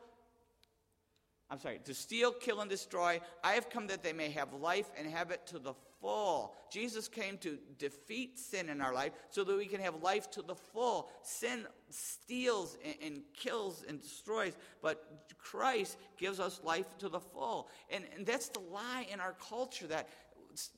I'm 1.50 1.61
sorry, 1.61 1.78
to 1.85 1.94
steal, 1.94 2.33
kill, 2.33 2.61
and 2.61 2.68
destroy. 2.68 3.21
I 3.42 3.52
have 3.52 3.71
come 3.71 3.87
that 3.88 4.02
they 4.02 4.12
may 4.12 4.30
have 4.30 4.52
life 4.54 4.90
and 4.99 5.09
have 5.09 5.30
it 5.30 5.47
to 5.49 5.59
the 5.59 5.75
full. 6.00 6.54
Jesus 6.71 7.06
came 7.06 7.38
to 7.38 7.59
defeat 7.78 8.38
sin 8.38 8.68
in 8.68 8.80
our 8.80 8.92
life 8.92 9.12
so 9.30 9.44
that 9.44 9.56
we 9.56 9.66
can 9.66 9.80
have 9.80 10.02
life 10.02 10.30
to 10.33 10.42
the 10.42 10.54
full. 10.54 11.09
Sin 11.23 11.66
steals 11.88 12.76
and, 12.85 12.94
and 13.02 13.23
kills 13.33 13.85
and 13.88 14.00
destroys, 14.00 14.54
but 14.83 15.25
Christ 15.38 15.97
gives 16.18 16.40
us 16.40 16.61
life 16.64 16.99
to 16.99 17.09
the 17.09 17.21
full. 17.21 17.68
And, 17.90 18.04
and 18.14 18.26
that's 18.26 18.49
the 18.49 18.61
lie 18.61 19.06
in 19.12 19.21
our 19.21 19.37
culture 19.49 19.87
that, 19.87 20.09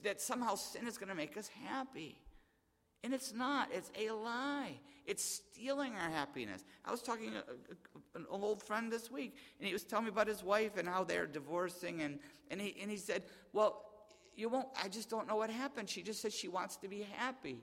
that 0.03 0.21
somehow 0.21 0.55
sin 0.55 0.87
is 0.87 0.99
going 0.99 1.09
to 1.09 1.15
make 1.15 1.37
us 1.37 1.51
happy. 1.67 2.19
And 3.05 3.15
it's 3.15 3.33
not. 3.33 3.69
It's 3.73 3.91
a 3.99 4.11
lie. 4.11 4.81
It's 5.07 5.23
stealing 5.23 5.93
our 5.95 6.11
happiness. 6.11 6.65
I 6.85 6.91
was 6.91 7.03
talking 7.03 7.31
to 7.31 7.45
an 8.15 8.27
old 8.29 8.63
friend 8.63 8.91
this 8.91 9.11
week, 9.11 9.37
and 9.59 9.67
he 9.67 9.73
was 9.73 9.85
telling 9.85 10.07
me 10.07 10.11
about 10.11 10.27
his 10.27 10.43
wife 10.43 10.77
and 10.77 10.89
how 10.89 11.05
they're 11.05 11.27
divorcing. 11.27 12.03
And, 12.03 12.19
and, 12.51 12.61
he, 12.61 12.75
and 12.81 12.91
he 12.91 12.97
said, 12.97 13.23
Well, 13.53 13.85
you 14.35 14.49
won't, 14.49 14.69
I 14.83 14.89
just 14.89 15.09
don't 15.09 15.29
know 15.29 15.37
what 15.37 15.51
happened. 15.51 15.89
She 15.89 16.03
just 16.03 16.21
said 16.21 16.33
she 16.33 16.49
wants 16.49 16.77
to 16.79 16.89
be 16.89 17.07
happy. 17.17 17.63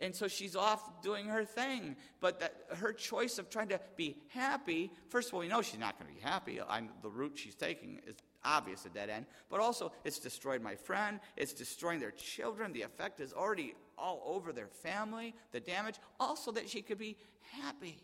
And 0.00 0.14
so 0.14 0.28
she's 0.28 0.56
off 0.56 1.02
doing 1.02 1.26
her 1.26 1.44
thing. 1.44 1.96
But 2.20 2.40
that, 2.40 2.54
her 2.76 2.92
choice 2.92 3.38
of 3.38 3.50
trying 3.50 3.68
to 3.68 3.80
be 3.96 4.16
happy, 4.28 4.90
first 5.08 5.28
of 5.28 5.34
all, 5.34 5.40
we 5.40 5.48
know 5.48 5.62
she's 5.62 5.78
not 5.78 5.98
going 5.98 6.10
to 6.10 6.20
be 6.20 6.26
happy. 6.26 6.58
I'm, 6.68 6.88
the 7.02 7.10
route 7.10 7.32
she's 7.36 7.54
taking 7.54 8.00
is 8.06 8.16
obvious, 8.44 8.84
a 8.86 8.88
dead 8.88 9.10
end. 9.10 9.26
But 9.48 9.60
also, 9.60 9.92
it's 10.04 10.18
destroyed 10.18 10.62
my 10.62 10.74
friend. 10.74 11.20
It's 11.36 11.52
destroying 11.52 12.00
their 12.00 12.12
children. 12.12 12.72
The 12.72 12.82
effect 12.82 13.20
is 13.20 13.32
already 13.32 13.74
all 13.98 14.22
over 14.24 14.52
their 14.52 14.68
family, 14.68 15.34
the 15.52 15.60
damage. 15.60 15.96
Also, 16.18 16.52
that 16.52 16.68
she 16.68 16.82
could 16.82 16.98
be 16.98 17.16
happy. 17.62 18.02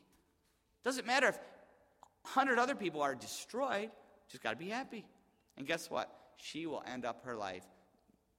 Doesn't 0.85 1.07
matter 1.07 1.29
if 1.29 1.39
100 2.23 2.59
other 2.59 2.75
people 2.75 3.03
are 3.03 3.15
destroyed, 3.15 3.91
just 4.29 4.43
got 4.43 4.51
to 4.51 4.57
be 4.57 4.69
happy. 4.69 5.05
And 5.57 5.67
guess 5.67 5.91
what? 5.91 6.11
She 6.37 6.67
will 6.67 6.83
end 6.87 7.05
up 7.05 7.25
her 7.25 7.37
life 7.37 7.65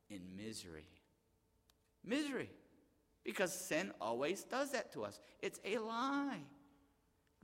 in 0.09 0.21
misery. 0.35 0.87
Misery. 2.03 2.49
Because 3.23 3.53
sin 3.53 3.91
always 3.99 4.43
does 4.43 4.71
that 4.71 4.93
to 4.93 5.03
us. 5.03 5.19
It's 5.41 5.59
a 5.65 5.77
lie. 5.79 6.41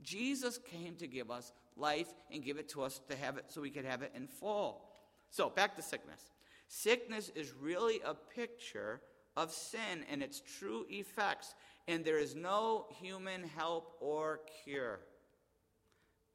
Jesus 0.02 0.58
came 0.58 0.96
to 0.96 1.06
give 1.06 1.30
us 1.30 1.52
life 1.76 2.12
and 2.32 2.44
give 2.44 2.58
it 2.58 2.68
to 2.70 2.82
us 2.82 3.00
to 3.08 3.16
have 3.16 3.36
it 3.36 3.44
so 3.48 3.60
we 3.60 3.70
could 3.70 3.84
have 3.84 4.02
it 4.02 4.12
in 4.14 4.26
full. 4.26 4.82
So, 5.30 5.50
back 5.50 5.76
to 5.76 5.82
sickness. 5.82 6.20
Sickness 6.68 7.30
is 7.34 7.52
really 7.52 8.00
a 8.04 8.14
picture 8.14 9.00
of 9.36 9.52
sin 9.52 10.04
and 10.10 10.22
its 10.22 10.40
true 10.58 10.86
effects, 10.88 11.54
and 11.88 12.04
there 12.04 12.18
is 12.18 12.34
no 12.34 12.86
human 13.00 13.42
help 13.42 13.96
or 14.00 14.40
cure. 14.64 15.00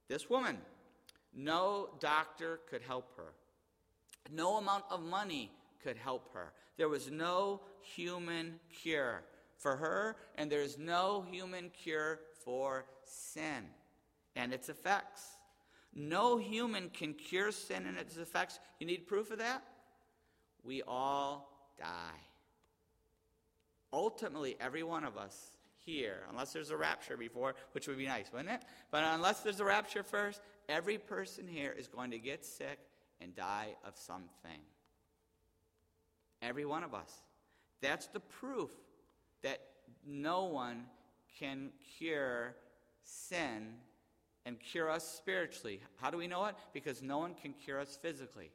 This 0.07 0.29
woman, 0.29 0.57
no 1.33 1.89
doctor 1.99 2.59
could 2.69 2.81
help 2.81 3.15
her. 3.15 3.33
No 4.31 4.57
amount 4.57 4.83
of 4.91 5.01
money 5.01 5.51
could 5.81 5.97
help 5.97 6.33
her. 6.33 6.51
There 6.77 6.89
was 6.89 7.09
no 7.09 7.61
human 7.81 8.59
cure 8.81 9.23
for 9.57 9.77
her, 9.77 10.17
and 10.35 10.51
there's 10.51 10.77
no 10.77 11.25
human 11.29 11.69
cure 11.69 12.19
for 12.43 12.85
sin 13.05 13.65
and 14.39 14.53
its 14.53 14.69
effects. 14.69 15.21
No 15.93 16.37
human 16.37 16.89
can 16.89 17.13
cure 17.13 17.51
sin 17.51 17.85
and 17.85 17.97
its 17.97 18.17
effects. 18.17 18.59
You 18.79 18.87
need 18.87 19.05
proof 19.07 19.31
of 19.31 19.39
that? 19.39 19.63
We 20.63 20.81
all 20.87 21.51
die. 21.77 22.21
Ultimately, 23.91 24.55
every 24.59 24.83
one 24.83 25.03
of 25.03 25.17
us 25.17 25.51
here, 25.85 26.19
unless 26.29 26.53
there's 26.53 26.69
a 26.69 26.77
rapture 26.77 27.17
before, 27.17 27.55
which 27.73 27.87
would 27.87 27.97
be 27.97 28.05
nice, 28.05 28.31
wouldn't 28.31 28.51
it? 28.51 28.61
But 28.91 29.03
unless 29.03 29.41
there's 29.41 29.59
a 29.59 29.65
rapture 29.65 30.03
first, 30.03 30.41
every 30.69 30.97
person 30.97 31.47
here 31.47 31.75
is 31.77 31.87
going 31.87 32.11
to 32.11 32.19
get 32.19 32.45
sick 32.45 32.79
and 33.19 33.35
die 33.35 33.75
of 33.85 33.97
something. 33.97 34.61
Every 36.41 36.65
one 36.65 36.83
of 36.83 36.93
us. 36.93 37.11
That's 37.81 38.07
the 38.07 38.19
proof 38.19 38.71
that 39.41 39.59
no 40.05 40.45
one 40.45 40.85
can 41.39 41.71
cure 41.97 42.55
sin 43.03 43.73
and 44.49 44.59
cure 44.59 44.89
us 44.89 45.07
spiritually. 45.07 45.79
How 46.01 46.09
do 46.09 46.17
we 46.17 46.25
know 46.25 46.45
it? 46.45 46.55
Because 46.73 47.03
no 47.03 47.19
one 47.19 47.35
can 47.35 47.53
cure 47.53 47.79
us 47.79 47.95
physically. 48.01 48.49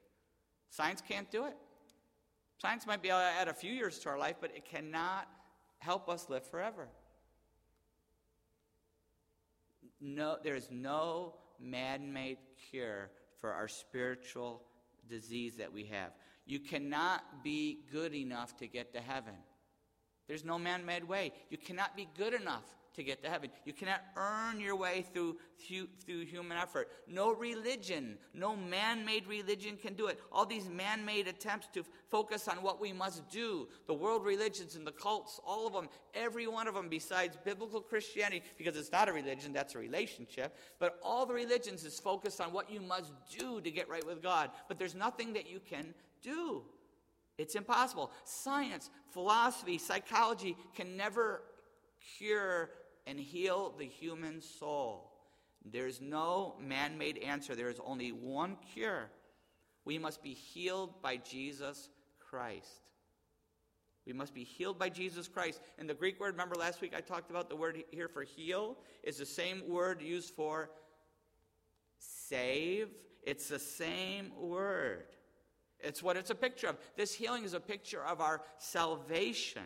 Science 0.68 1.00
can't 1.08 1.30
do 1.30 1.44
it. 1.44 1.56
Science 2.58 2.84
might 2.84 3.00
be 3.00 3.10
able 3.10 3.20
to 3.20 3.24
add 3.24 3.46
a 3.46 3.54
few 3.54 3.72
years 3.72 4.00
to 4.00 4.08
our 4.08 4.18
life, 4.18 4.34
but 4.40 4.50
it 4.56 4.64
cannot 4.64 5.28
help 5.78 6.08
us 6.08 6.28
live 6.28 6.44
forever. 6.44 6.88
No, 10.00 10.36
there 10.42 10.56
is 10.56 10.68
no 10.68 11.36
man 11.60 12.12
made 12.12 12.38
cure 12.70 13.12
for 13.40 13.52
our 13.52 13.68
spiritual 13.68 14.62
disease 15.08 15.54
that 15.58 15.72
we 15.72 15.84
have. 15.84 16.10
You 16.44 16.58
cannot 16.58 17.44
be 17.44 17.84
good 17.92 18.14
enough 18.14 18.56
to 18.56 18.66
get 18.66 18.92
to 18.94 19.00
heaven. 19.00 19.34
There's 20.26 20.44
no 20.44 20.58
man 20.58 20.84
made 20.84 21.04
way. 21.04 21.32
You 21.50 21.58
cannot 21.58 21.96
be 21.96 22.08
good 22.16 22.34
enough 22.34 22.64
to 22.94 23.02
get 23.02 23.22
to 23.22 23.28
heaven. 23.28 23.50
You 23.64 23.72
cannot 23.72 24.00
earn 24.16 24.60
your 24.60 24.76
way 24.76 25.04
through, 25.12 25.36
through, 25.58 25.88
through 26.04 26.26
human 26.26 26.56
effort. 26.56 26.88
No 27.08 27.32
religion, 27.34 28.16
no 28.32 28.56
man 28.56 29.04
made 29.04 29.26
religion 29.26 29.76
can 29.76 29.94
do 29.94 30.06
it. 30.06 30.20
All 30.32 30.46
these 30.46 30.68
man 30.68 31.04
made 31.04 31.26
attempts 31.26 31.68
to 31.74 31.84
focus 32.10 32.48
on 32.48 32.56
what 32.58 32.80
we 32.80 32.92
must 32.92 33.28
do, 33.30 33.68
the 33.86 33.94
world 33.94 34.24
religions 34.24 34.76
and 34.76 34.86
the 34.86 34.92
cults, 34.92 35.40
all 35.44 35.66
of 35.66 35.72
them, 35.72 35.88
every 36.14 36.46
one 36.46 36.68
of 36.68 36.74
them, 36.74 36.88
besides 36.88 37.36
biblical 37.44 37.80
Christianity, 37.80 38.42
because 38.56 38.76
it's 38.76 38.92
not 38.92 39.08
a 39.08 39.12
religion, 39.12 39.52
that's 39.52 39.74
a 39.74 39.78
relationship, 39.78 40.56
but 40.78 40.98
all 41.02 41.26
the 41.26 41.34
religions 41.34 41.84
is 41.84 41.98
focused 41.98 42.40
on 42.40 42.52
what 42.52 42.70
you 42.70 42.80
must 42.80 43.12
do 43.36 43.60
to 43.60 43.70
get 43.70 43.88
right 43.88 44.06
with 44.06 44.22
God. 44.22 44.50
But 44.68 44.78
there's 44.78 44.94
nothing 44.94 45.32
that 45.32 45.50
you 45.50 45.60
can 45.68 45.94
do. 46.22 46.62
It's 47.38 47.54
impossible. 47.54 48.12
Science, 48.24 48.90
philosophy, 49.10 49.78
psychology 49.78 50.56
can 50.74 50.96
never 50.96 51.42
cure 52.18 52.70
and 53.06 53.18
heal 53.18 53.74
the 53.78 53.86
human 53.86 54.40
soul. 54.40 55.10
There's 55.64 56.00
no 56.00 56.56
man 56.60 56.98
made 56.98 57.18
answer, 57.18 57.54
there 57.54 57.70
is 57.70 57.80
only 57.84 58.10
one 58.12 58.56
cure. 58.74 59.10
We 59.84 59.98
must 59.98 60.22
be 60.22 60.32
healed 60.32 61.02
by 61.02 61.16
Jesus 61.16 61.88
Christ. 62.18 62.80
We 64.06 64.12
must 64.12 64.34
be 64.34 64.44
healed 64.44 64.78
by 64.78 64.90
Jesus 64.90 65.28
Christ. 65.28 65.60
And 65.78 65.88
the 65.88 65.94
Greek 65.94 66.20
word, 66.20 66.32
remember 66.32 66.56
last 66.56 66.80
week 66.80 66.92
I 66.94 67.00
talked 67.00 67.30
about 67.30 67.48
the 67.48 67.56
word 67.56 67.82
here 67.90 68.08
for 68.08 68.22
heal, 68.22 68.76
is 69.02 69.16
the 69.16 69.26
same 69.26 69.62
word 69.66 70.02
used 70.02 70.34
for 70.34 70.70
save. 71.98 72.88
It's 73.22 73.48
the 73.48 73.58
same 73.58 74.32
word. 74.38 75.06
It's 75.84 76.02
what 76.02 76.16
it's 76.16 76.30
a 76.30 76.34
picture 76.34 76.68
of. 76.68 76.76
This 76.96 77.14
healing 77.14 77.44
is 77.44 77.54
a 77.54 77.60
picture 77.60 78.02
of 78.04 78.20
our 78.20 78.42
salvation. 78.58 79.62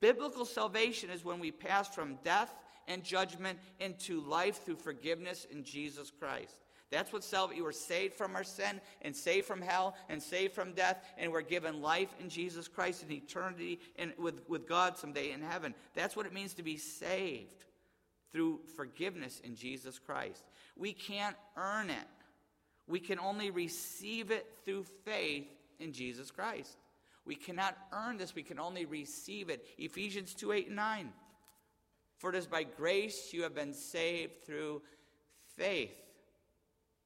Biblical 0.00 0.44
salvation 0.44 1.10
is 1.10 1.24
when 1.24 1.38
we 1.38 1.50
pass 1.50 1.94
from 1.94 2.18
death 2.24 2.52
and 2.88 3.04
judgment 3.04 3.58
into 3.78 4.20
life 4.22 4.64
through 4.64 4.76
forgiveness 4.76 5.46
in 5.50 5.62
Jesus 5.62 6.10
Christ. 6.10 6.54
That's 6.90 7.12
what 7.12 7.22
salvation. 7.22 7.58
You 7.58 7.64
were 7.64 7.72
saved 7.72 8.14
from 8.14 8.34
our 8.34 8.42
sin 8.42 8.80
and 9.02 9.14
saved 9.14 9.46
from 9.46 9.60
hell 9.62 9.94
and 10.08 10.20
saved 10.20 10.54
from 10.54 10.72
death, 10.72 11.04
and 11.18 11.30
we're 11.30 11.42
given 11.42 11.80
life 11.80 12.08
in 12.18 12.28
Jesus 12.28 12.66
Christ 12.66 13.02
and 13.02 13.12
eternity 13.12 13.78
in, 13.96 14.12
with, 14.18 14.42
with 14.48 14.66
God 14.66 14.96
someday 14.96 15.30
in 15.30 15.40
heaven. 15.40 15.74
That's 15.94 16.16
what 16.16 16.26
it 16.26 16.32
means 16.32 16.54
to 16.54 16.62
be 16.62 16.76
saved 16.76 17.64
through 18.32 18.60
forgiveness 18.76 19.40
in 19.44 19.54
Jesus 19.54 19.98
Christ. 19.98 20.42
We 20.76 20.92
can't 20.92 21.36
earn 21.56 21.90
it. 21.90 21.96
We 22.90 23.00
can 23.00 23.20
only 23.20 23.50
receive 23.50 24.30
it 24.32 24.46
through 24.64 24.84
faith 25.04 25.46
in 25.78 25.92
Jesus 25.92 26.30
Christ. 26.30 26.76
We 27.24 27.36
cannot 27.36 27.76
earn 27.92 28.16
this, 28.16 28.34
we 28.34 28.42
can 28.42 28.58
only 28.58 28.84
receive 28.84 29.48
it. 29.48 29.64
Ephesians 29.78 30.34
2 30.34 30.52
8 30.52 30.66
and 30.66 30.76
9. 30.76 31.12
For 32.18 32.30
it 32.30 32.36
is 32.36 32.46
by 32.46 32.64
grace 32.64 33.32
you 33.32 33.44
have 33.44 33.54
been 33.54 33.72
saved 33.72 34.44
through 34.44 34.82
faith. 35.56 35.94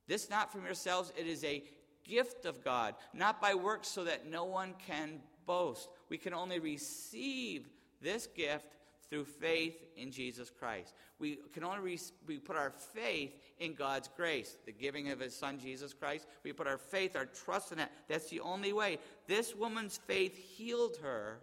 This 0.08 0.30
not 0.30 0.50
from 0.50 0.64
yourselves, 0.64 1.12
it 1.16 1.26
is 1.26 1.44
a 1.44 1.62
gift 2.02 2.46
of 2.46 2.64
God, 2.64 2.94
not 3.12 3.40
by 3.40 3.54
works, 3.54 3.88
so 3.88 4.04
that 4.04 4.26
no 4.26 4.44
one 4.44 4.74
can 4.86 5.20
boast. 5.46 5.88
We 6.08 6.18
can 6.18 6.34
only 6.34 6.58
receive 6.60 7.68
this 8.00 8.26
gift 8.26 8.73
through 9.10 9.24
faith 9.24 9.76
in 9.96 10.10
Jesus 10.10 10.50
Christ. 10.50 10.94
We 11.18 11.38
can 11.52 11.64
only 11.64 11.80
re- 11.80 11.98
we 12.26 12.38
put 12.38 12.56
our 12.56 12.70
faith 12.70 13.32
in 13.58 13.74
God's 13.74 14.08
grace, 14.16 14.56
the 14.66 14.72
giving 14.72 15.10
of 15.10 15.20
His 15.20 15.34
Son 15.34 15.58
Jesus 15.58 15.92
Christ. 15.92 16.26
We 16.42 16.52
put 16.52 16.66
our 16.66 16.78
faith, 16.78 17.16
our 17.16 17.26
trust 17.26 17.72
in 17.72 17.78
that. 17.78 17.92
That's 18.08 18.30
the 18.30 18.40
only 18.40 18.72
way. 18.72 18.98
This 19.26 19.54
woman's 19.54 19.98
faith 20.06 20.36
healed 20.36 20.96
her. 21.02 21.40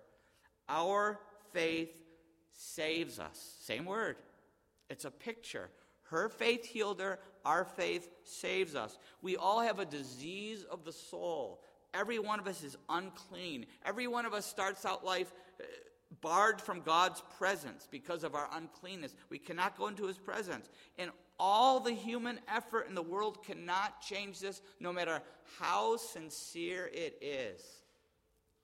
Our 0.68 1.20
faith 1.54 1.92
saves 2.54 3.20
us. 3.20 3.56
Same 3.62 3.86
word. 3.86 4.18
It's 4.90 5.06
a 5.06 5.12
picture. 5.12 5.70
Her 6.04 6.30
faith 6.30 6.66
healed 6.66 7.00
her. 7.00 7.20
Our 7.46 7.66
faith 7.66 8.10
saves 8.24 8.76
us. 8.76 8.98
We 9.22 9.38
all 9.38 9.62
have 9.62 9.80
a 9.80 9.86
disease 9.86 10.66
of 10.70 10.84
the 10.84 10.92
soul. 10.92 11.62
Every 11.94 12.20
one 12.20 12.40
of 12.40 12.48
us 12.48 12.64
is 12.64 12.78
unclean. 12.90 13.66
Every 13.86 14.08
one 14.08 14.26
of 14.26 14.34
us 14.34 14.46
starts 14.46 14.86
out 14.86 15.06
life 15.06 15.32
uh, 15.60 15.64
barred 16.22 16.62
from 16.62 16.82
God's 16.82 17.22
presence 17.38 17.88
because 17.90 18.24
of 18.24 18.36
our 18.36 18.48
uncleanness. 18.54 19.14
We 19.30 19.40
cannot 19.40 19.78
go 19.78 19.88
into 19.88 20.06
his 20.06 20.18
presence. 20.18 20.70
And 20.98 21.12
all 21.40 21.80
the 21.80 21.94
human 21.94 22.40
effort 22.54 22.88
in 22.88 22.96
the 22.96 23.02
world 23.02 23.44
cannot 23.44 24.02
change 24.02 24.40
this, 24.40 24.62
no 24.80 24.94
matter 24.94 25.22
how 25.60 25.98
sincere 25.98 26.90
it 26.94 27.18
is. 27.22 27.62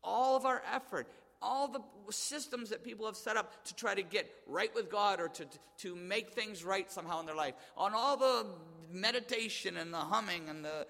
All 0.04 0.38
of 0.38 0.46
our 0.46 0.62
effort, 0.72 1.08
all 1.42 1.68
the 1.68 1.82
systems 2.12 2.70
that 2.70 2.84
people 2.84 3.06
have 3.06 3.18
set 3.18 3.36
up 3.36 3.66
to 3.66 3.76
try 3.76 3.96
to 3.96 4.04
get 4.04 4.32
right 4.46 4.74
with 4.76 4.92
God 4.92 5.20
or 5.20 5.28
to, 5.30 5.46
to 5.80 5.96
make 5.96 6.32
things 6.32 6.64
right 6.64 6.90
somehow 6.92 7.20
in 7.20 7.26
their 7.26 7.36
life, 7.36 7.56
on 7.76 7.94
all 7.94 8.16
the 8.16 8.46
meditation 8.92 9.78
and 9.78 9.94
the 9.94 9.98
humming 9.98 10.50
and 10.50 10.64
the 10.64 10.86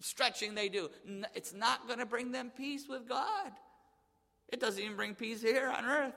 stretching 0.00 0.54
they 0.54 0.68
do, 0.68 0.90
it's 1.34 1.54
not 1.54 1.86
going 1.86 1.98
to 1.98 2.06
bring 2.06 2.32
them 2.32 2.50
peace 2.56 2.88
with 2.88 3.08
God. 3.08 3.52
It 4.52 4.60
doesn't 4.60 4.82
even 4.82 4.96
bring 4.96 5.14
peace 5.14 5.42
here 5.42 5.68
on 5.68 5.84
earth. 5.84 6.14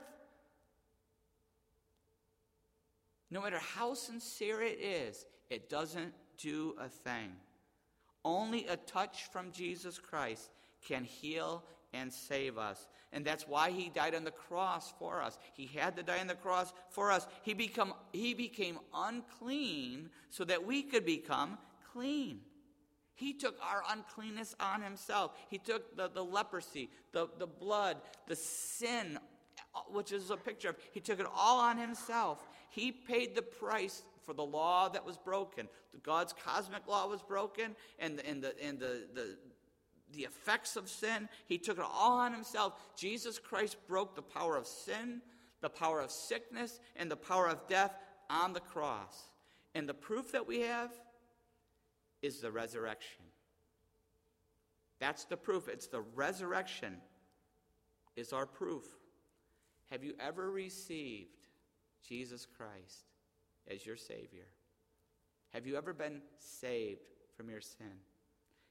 No 3.30 3.42
matter 3.42 3.60
how 3.60 3.94
sincere 3.94 4.62
it 4.62 4.80
is, 4.80 5.26
it 5.50 5.70
doesn't 5.70 6.14
do 6.38 6.76
a 6.80 6.88
thing. 6.88 7.32
Only 8.26 8.68
a 8.68 8.78
touch 8.78 9.24
from 9.32 9.52
Jesus 9.52 10.00
Christ 10.00 10.50
can 10.88 11.04
heal 11.04 11.64
and 11.94 12.12
save 12.12 12.58
us. 12.58 12.88
And 13.12 13.24
that's 13.24 13.48
why 13.48 13.70
he 13.72 13.90
died 13.90 14.16
on 14.16 14.24
the 14.24 14.32
cross 14.32 14.94
for 14.98 15.22
us. 15.22 15.38
He 15.54 15.68
had 15.68 15.96
to 15.98 16.04
die 16.04 16.20
on 16.20 16.28
the 16.28 16.36
cross 16.36 16.74
for 16.90 17.12
us. 17.12 17.28
He, 17.44 17.54
become, 17.54 17.94
he 18.12 18.34
became 18.34 18.80
unclean 18.94 20.10
so 20.30 20.44
that 20.46 20.66
we 20.66 20.82
could 20.82 21.06
become 21.06 21.58
clean. 21.92 22.40
He 23.16 23.34
took 23.34 23.56
our 23.62 23.84
uncleanness 23.90 24.56
on 24.60 24.82
himself. 24.82 25.32
He 25.50 25.58
took 25.58 25.96
the, 25.96 26.10
the 26.10 26.24
leprosy, 26.24 26.90
the, 27.12 27.28
the 27.38 27.48
blood, 27.48 27.98
the 28.28 28.36
sin, 28.36 29.20
which 29.92 30.12
is 30.12 30.30
a 30.30 30.38
picture 30.38 30.70
of, 30.70 30.78
he 30.92 31.00
took 31.00 31.20
it 31.20 31.28
all 31.36 31.60
on 31.60 31.78
himself. 31.78 32.46
He 32.70 32.92
paid 32.92 33.36
the 33.36 33.42
price 33.42 34.04
for 34.26 34.34
the 34.34 34.44
law 34.44 34.90
that 34.90 35.06
was 35.06 35.18
broken. 35.18 35.68
God's 36.02 36.34
cosmic 36.34 36.88
law 36.88 37.08
was 37.08 37.22
broken, 37.22 37.76
and, 38.00 38.20
and, 38.22 38.42
the, 38.42 38.56
and 38.64 38.80
the, 38.80 39.08
the, 39.14 39.38
the 40.12 40.24
effects 40.24 40.76
of 40.76 40.90
sin. 40.90 41.30
He 41.46 41.58
took 41.58 41.78
it 41.78 41.86
all 41.88 42.20
on 42.20 42.34
himself. 42.34 42.74
Jesus 42.96 43.38
Christ 43.38 43.78
broke 43.88 44.16
the 44.16 44.22
power 44.22 44.58
of 44.58 44.66
sin, 44.66 45.22
the 45.62 45.70
power 45.70 46.02
of 46.02 46.10
sickness, 46.10 46.80
and 46.96 47.12
the 47.12 47.16
power 47.16 47.48
of 47.48 47.68
death 47.68 47.96
on 48.30 48.54
the 48.54 48.60
cross. 48.60 49.30
And 49.76 49.88
the 49.88 49.94
proof 49.94 50.32
that 50.32 50.48
we 50.48 50.62
have 50.62 50.92
is 52.24 52.40
the 52.40 52.52
resurrection. 52.52 53.26
That's 55.00 55.26
the 55.26 55.38
proof. 55.38 55.68
It's 55.68 55.88
the 55.88 56.02
resurrection 56.16 56.96
is 58.16 58.34
our 58.34 58.46
proof. 58.46 58.86
Have 59.92 60.04
you 60.04 60.14
ever 60.20 60.50
received 60.50 61.48
Jesus 62.08 62.48
Christ 62.58 63.06
as 63.70 63.86
your 63.86 63.98
Savior? 63.98 64.48
Have 65.50 65.68
you 65.68 65.76
ever 65.76 65.94
been 65.94 66.22
saved 66.40 67.10
from 67.36 67.50
your 67.50 67.62
sin? 67.62 68.00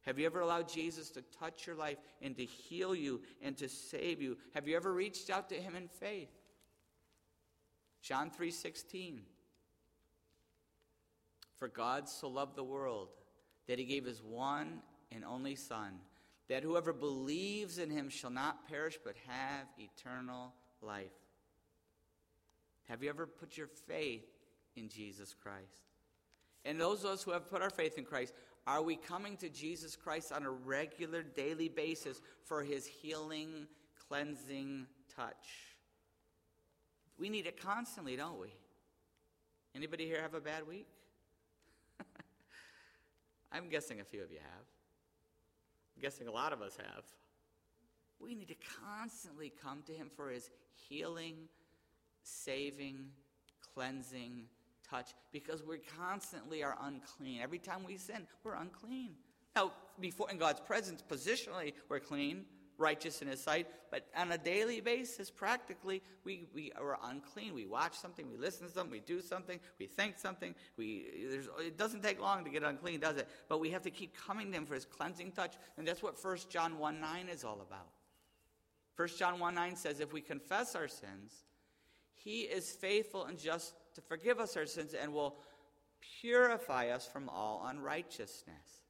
Have 0.00 0.18
you 0.18 0.26
ever 0.26 0.40
allowed 0.40 0.68
Jesus 0.68 1.10
to 1.10 1.22
touch 1.38 1.66
your 1.66 1.76
life 1.76 1.98
and 2.22 2.36
to 2.36 2.44
heal 2.44 2.94
you 2.94 3.20
and 3.40 3.56
to 3.58 3.68
save 3.68 4.20
you? 4.20 4.36
Have 4.54 4.66
you 4.66 4.74
ever 4.74 4.92
reached 4.92 5.30
out 5.30 5.48
to 5.50 5.54
him 5.54 5.76
in 5.76 5.86
faith? 5.86 6.32
John 8.00 8.30
3:16 8.30 9.26
For 11.58 11.68
God 11.68 12.08
so 12.08 12.28
loved 12.28 12.56
the 12.56 12.64
world 12.64 13.10
that 13.68 13.78
he 13.78 13.84
gave 13.84 14.04
his 14.04 14.22
one 14.22 14.80
and 15.10 15.24
only 15.24 15.54
son 15.54 16.00
that 16.48 16.62
whoever 16.62 16.92
believes 16.92 17.78
in 17.78 17.88
him 17.88 18.10
shall 18.10 18.30
not 18.30 18.68
perish 18.68 18.98
but 19.02 19.14
have 19.26 19.66
eternal 19.78 20.52
life. 20.82 21.12
Have 22.88 23.02
you 23.02 23.08
ever 23.08 23.26
put 23.26 23.56
your 23.56 23.68
faith 23.68 24.26
in 24.76 24.90
Jesus 24.90 25.34
Christ? 25.34 25.86
And 26.64 26.80
those 26.80 27.04
of 27.04 27.10
us 27.10 27.22
who 27.22 27.30
have 27.30 27.48
put 27.48 27.62
our 27.62 27.70
faith 27.70 27.96
in 27.96 28.04
Christ, 28.04 28.34
are 28.66 28.82
we 28.82 28.96
coming 28.96 29.36
to 29.38 29.48
Jesus 29.48 29.96
Christ 29.96 30.30
on 30.30 30.44
a 30.44 30.50
regular 30.50 31.22
daily 31.22 31.70
basis 31.70 32.20
for 32.44 32.62
his 32.62 32.86
healing, 32.86 33.66
cleansing 34.08 34.86
touch? 35.16 35.48
We 37.18 37.30
need 37.30 37.46
it 37.46 37.60
constantly, 37.60 38.14
don't 38.14 38.38
we? 38.38 38.52
Anybody 39.74 40.04
here 40.04 40.20
have 40.20 40.34
a 40.34 40.40
bad 40.40 40.66
week? 40.68 40.86
I'm 43.52 43.68
guessing 43.68 44.00
a 44.00 44.04
few 44.04 44.22
of 44.22 44.30
you 44.30 44.38
have. 44.38 44.64
I'm 45.94 46.02
guessing 46.02 46.26
a 46.26 46.32
lot 46.32 46.52
of 46.52 46.62
us 46.62 46.76
have. 46.76 47.04
We 48.18 48.34
need 48.34 48.48
to 48.48 48.56
constantly 48.80 49.52
come 49.62 49.82
to 49.86 49.92
him 49.92 50.10
for 50.14 50.30
his 50.30 50.50
healing, 50.88 51.34
saving, 52.22 53.06
cleansing, 53.74 54.44
touch 54.88 55.12
because 55.32 55.62
we 55.62 55.78
constantly 55.98 56.62
are 56.62 56.76
unclean. 56.82 57.40
Every 57.42 57.58
time 57.58 57.84
we 57.84 57.96
sin, 57.96 58.26
we're 58.44 58.54
unclean. 58.54 59.12
Now, 59.54 59.72
before 60.00 60.30
in 60.30 60.38
God's 60.38 60.60
presence, 60.60 61.02
positionally, 61.02 61.74
we're 61.88 62.00
clean, 62.00 62.44
righteous 62.78 63.22
in 63.22 63.28
His 63.28 63.42
sight, 63.42 63.66
but 63.90 64.06
on 64.16 64.32
a 64.32 64.38
daily 64.38 64.80
basis, 64.80 65.30
practically, 65.30 66.02
we, 66.24 66.46
we 66.54 66.72
are 66.72 66.98
unclean. 67.04 67.54
We 67.54 67.66
watch 67.66 67.94
something, 67.94 68.28
we 68.30 68.36
listen 68.36 68.66
to 68.66 68.72
something, 68.72 68.92
we 68.92 69.00
do 69.00 69.20
something, 69.20 69.60
we 69.78 69.86
think 69.86 70.18
something. 70.18 70.54
We, 70.76 71.04
it 71.60 71.78
doesn't 71.78 72.02
take 72.02 72.20
long 72.20 72.44
to 72.44 72.50
get 72.50 72.62
unclean, 72.62 73.00
does 73.00 73.16
it? 73.16 73.28
But 73.48 73.60
we 73.60 73.70
have 73.70 73.82
to 73.82 73.90
keep 73.90 74.16
coming 74.16 74.50
to 74.50 74.58
Him 74.58 74.66
for 74.66 74.74
His 74.74 74.84
cleansing 74.84 75.32
touch, 75.32 75.56
and 75.76 75.86
that's 75.86 76.02
what 76.02 76.22
1 76.22 76.38
John 76.48 76.78
1 76.78 77.00
9 77.00 77.28
is 77.28 77.44
all 77.44 77.60
about. 77.60 77.88
1 78.96 79.08
John 79.18 79.38
1 79.38 79.54
9 79.54 79.76
says, 79.76 80.00
If 80.00 80.12
we 80.12 80.20
confess 80.20 80.74
our 80.74 80.88
sins, 80.88 81.44
He 82.14 82.40
is 82.42 82.70
faithful 82.70 83.24
and 83.24 83.38
just 83.38 83.74
to 83.94 84.00
forgive 84.00 84.40
us 84.40 84.56
our 84.56 84.66
sins 84.66 84.94
and 84.94 85.12
will 85.12 85.36
purify 86.20 86.88
us 86.88 87.06
from 87.06 87.28
all 87.28 87.64
unrighteousness. 87.66 88.81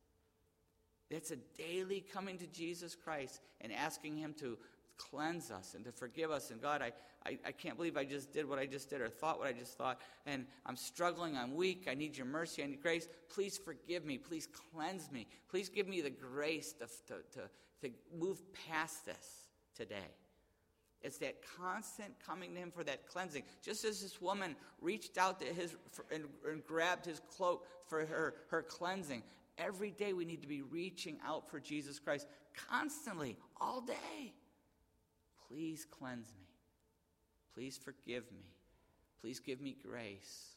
It's 1.13 1.31
a 1.31 1.37
daily 1.57 2.05
coming 2.13 2.39
to 2.39 2.47
Jesus 2.47 2.95
Christ 2.95 3.41
and 3.61 3.73
asking 3.73 4.17
Him 4.17 4.35
to 4.41 4.59
cleanse 4.97 5.51
us 5.51 5.75
and 5.75 5.85
to 5.85 5.93
forgive 5.93 6.31
us. 6.31 6.51
And 6.51 6.61
God, 6.61 6.83
I, 6.83 6.93
I, 7.27 7.39
I, 7.47 7.53
can't 7.53 7.77
believe 7.77 7.97
I 7.97 8.05
just 8.05 8.33
did 8.33 8.49
what 8.49 8.59
I 8.59 8.67
just 8.67 8.91
did 8.91 9.01
or 9.01 9.09
thought 9.09 9.39
what 9.39 9.49
I 9.49 9.53
just 9.53 9.77
thought. 9.77 10.01
And 10.27 10.47
I'm 10.67 10.77
struggling. 10.77 11.37
I'm 11.37 11.55
weak. 11.55 11.87
I 11.91 11.95
need 11.95 12.17
your 12.17 12.27
mercy. 12.27 12.63
I 12.63 12.67
need 12.67 12.83
grace. 12.83 13.09
Please 13.29 13.59
forgive 13.59 14.05
me. 14.05 14.19
Please 14.19 14.49
cleanse 14.73 15.11
me. 15.11 15.27
Please 15.49 15.69
give 15.69 15.89
me 15.89 16.01
the 16.01 16.11
grace 16.11 16.73
to, 16.75 16.87
to, 17.09 17.23
to, 17.33 17.49
to 17.83 17.95
move 18.17 18.41
past 18.69 19.07
this 19.07 19.49
today. 19.75 19.97
It's 21.03 21.19
that 21.19 21.37
constant 21.59 22.15
coming 22.25 22.55
to 22.55 22.61
him 22.61 22.71
for 22.71 22.85
that 22.85 23.09
cleansing. 23.09 23.43
Just 23.61 23.85
as 23.85 24.03
this 24.03 24.21
woman 24.21 24.55
reached 24.81 25.19
out 25.19 25.41
to 25.41 25.47
his 25.47 25.75
for, 25.91 26.05
and, 26.13 26.25
and 26.49 26.65
grabbed 26.65 27.07
his 27.07 27.21
cloak 27.29 27.67
for 27.87 28.07
her, 28.07 28.35
her 28.51 28.63
cleansing, 28.63 29.25
every 29.59 29.91
day 29.91 30.13
we 30.13 30.25
need 30.25 30.43
to 30.43 30.49
be 30.49 30.63
reaching 30.63 31.19
out 31.25 31.51
for 31.51 31.61
Jesus 31.61 31.99
Christ 31.99 32.27
constantly, 32.69 33.37
all 33.61 33.81
day. 33.81 34.33
Please 35.49 35.87
cleanse 35.91 36.33
me. 36.39 36.47
Please 37.55 37.79
forgive 37.79 38.25
me. 38.33 38.45
Please 39.21 39.41
give 39.41 39.61
me 39.61 39.77
grace. 39.83 40.57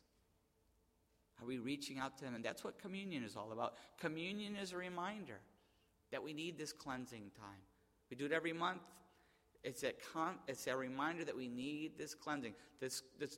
Are 1.41 1.45
we 1.45 1.58
reaching 1.58 1.99
out 1.99 2.17
to 2.19 2.25
Him? 2.25 2.36
And 2.36 2.43
that's 2.43 2.63
what 2.63 2.79
communion 2.79 3.23
is 3.23 3.36
all 3.36 3.51
about. 3.51 3.75
Communion 3.99 4.55
is 4.55 4.71
a 4.71 4.77
reminder 4.77 5.39
that 6.12 6.23
we 6.23 6.34
need 6.34 6.58
this 6.58 6.71
cleansing 6.71 7.31
time. 7.38 7.62
We 8.10 8.15
do 8.15 8.25
it 8.25 8.31
every 8.31 8.53
month. 8.53 8.81
It's 9.63 9.84
a, 9.84 9.91
con- 10.13 10.38
it's 10.47 10.67
a 10.67 10.77
reminder 10.77 11.25
that 11.25 11.36
we 11.36 11.47
need 11.47 11.97
this 11.97 12.13
cleansing. 12.13 12.53
This, 12.79 13.01
this 13.19 13.38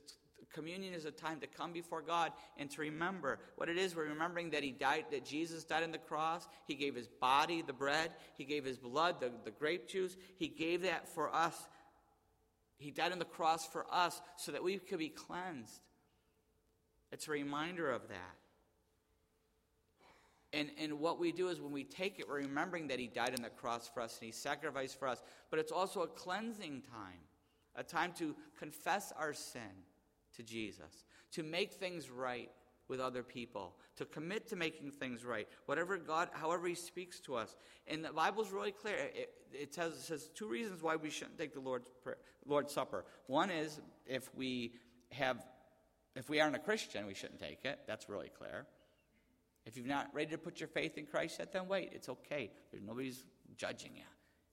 communion 0.52 0.94
is 0.94 1.04
a 1.04 1.10
time 1.10 1.40
to 1.40 1.46
come 1.46 1.72
before 1.72 2.02
God 2.02 2.32
and 2.56 2.70
to 2.70 2.80
remember 2.80 3.38
what 3.56 3.68
it 3.68 3.76
is. 3.76 3.94
We're 3.94 4.08
remembering 4.08 4.50
that 4.50 4.62
He 4.62 4.70
died, 4.70 5.06
that 5.10 5.24
Jesus 5.24 5.64
died 5.64 5.82
on 5.82 5.92
the 5.92 5.98
cross. 5.98 6.48
He 6.66 6.74
gave 6.74 6.94
His 6.94 7.08
body, 7.08 7.62
the 7.62 7.72
bread. 7.72 8.12
He 8.36 8.44
gave 8.44 8.64
His 8.64 8.78
blood, 8.78 9.20
the, 9.20 9.32
the 9.44 9.50
grape 9.50 9.88
juice. 9.88 10.16
He 10.36 10.48
gave 10.48 10.82
that 10.82 11.08
for 11.08 11.34
us. 11.34 11.56
He 12.78 12.90
died 12.90 13.12
on 13.12 13.18
the 13.18 13.24
cross 13.24 13.66
for 13.66 13.86
us 13.92 14.20
so 14.36 14.52
that 14.52 14.62
we 14.62 14.78
could 14.78 14.98
be 14.98 15.08
cleansed. 15.08 15.80
It's 17.10 17.28
a 17.28 17.32
reminder 17.32 17.90
of 17.90 18.08
that. 18.08 18.36
And, 20.52 20.70
and 20.80 21.00
what 21.00 21.18
we 21.18 21.30
do 21.30 21.48
is 21.48 21.60
when 21.60 21.72
we 21.72 21.84
take 21.84 22.18
it, 22.18 22.28
we're 22.28 22.36
remembering 22.36 22.88
that 22.88 22.98
He 22.98 23.06
died 23.06 23.34
on 23.36 23.42
the 23.42 23.50
cross 23.50 23.90
for 23.92 24.00
us 24.00 24.18
and 24.18 24.26
He 24.26 24.32
sacrificed 24.32 24.98
for 24.98 25.08
us. 25.08 25.22
But 25.50 25.58
it's 25.58 25.72
also 25.72 26.02
a 26.02 26.06
cleansing 26.06 26.82
time, 26.90 27.20
a 27.74 27.82
time 27.82 28.12
to 28.18 28.34
confess 28.58 29.12
our 29.18 29.34
sin 29.34 29.84
to 30.36 30.42
Jesus, 30.42 31.04
to 31.32 31.42
make 31.42 31.72
things 31.72 32.10
right 32.10 32.50
with 32.88 33.00
other 33.00 33.22
people, 33.22 33.76
to 33.96 34.04
commit 34.06 34.48
to 34.48 34.56
making 34.56 34.90
things 34.90 35.24
right, 35.24 35.46
whatever 35.66 35.98
God, 35.98 36.30
however 36.32 36.66
He 36.66 36.74
speaks 36.74 37.20
to 37.20 37.34
us. 37.34 37.54
And 37.86 38.04
the 38.04 38.12
Bible's 38.12 38.50
really 38.50 38.72
clear. 38.72 38.96
It, 38.96 39.30
it, 39.52 39.74
it 39.74 39.74
says 39.74 40.30
two 40.34 40.48
reasons 40.48 40.82
why 40.82 40.96
we 40.96 41.10
shouldn't 41.10 41.38
take 41.38 41.52
the 41.52 41.60
Lord's, 41.60 41.88
prayer, 42.02 42.16
Lord's 42.46 42.72
Supper. 42.72 43.04
One 43.26 43.50
is 43.50 43.80
if 44.06 44.34
we 44.34 44.72
have, 45.12 45.44
if 46.16 46.30
we 46.30 46.40
aren't 46.40 46.56
a 46.56 46.60
Christian, 46.60 47.06
we 47.06 47.14
shouldn't 47.14 47.40
take 47.40 47.64
it. 47.64 47.80
That's 47.86 48.08
really 48.08 48.30
clear. 48.30 48.66
If 49.66 49.76
you're 49.76 49.86
not 49.86 50.08
ready 50.14 50.30
to 50.30 50.38
put 50.38 50.60
your 50.60 50.68
faith 50.68 50.96
in 50.96 51.04
Christ 51.04 51.36
yet, 51.38 51.52
then 51.52 51.68
wait. 51.68 51.90
It's 51.92 52.08
okay. 52.08 52.50
Nobody's 52.82 53.22
judging 53.56 53.96
you. 53.96 54.04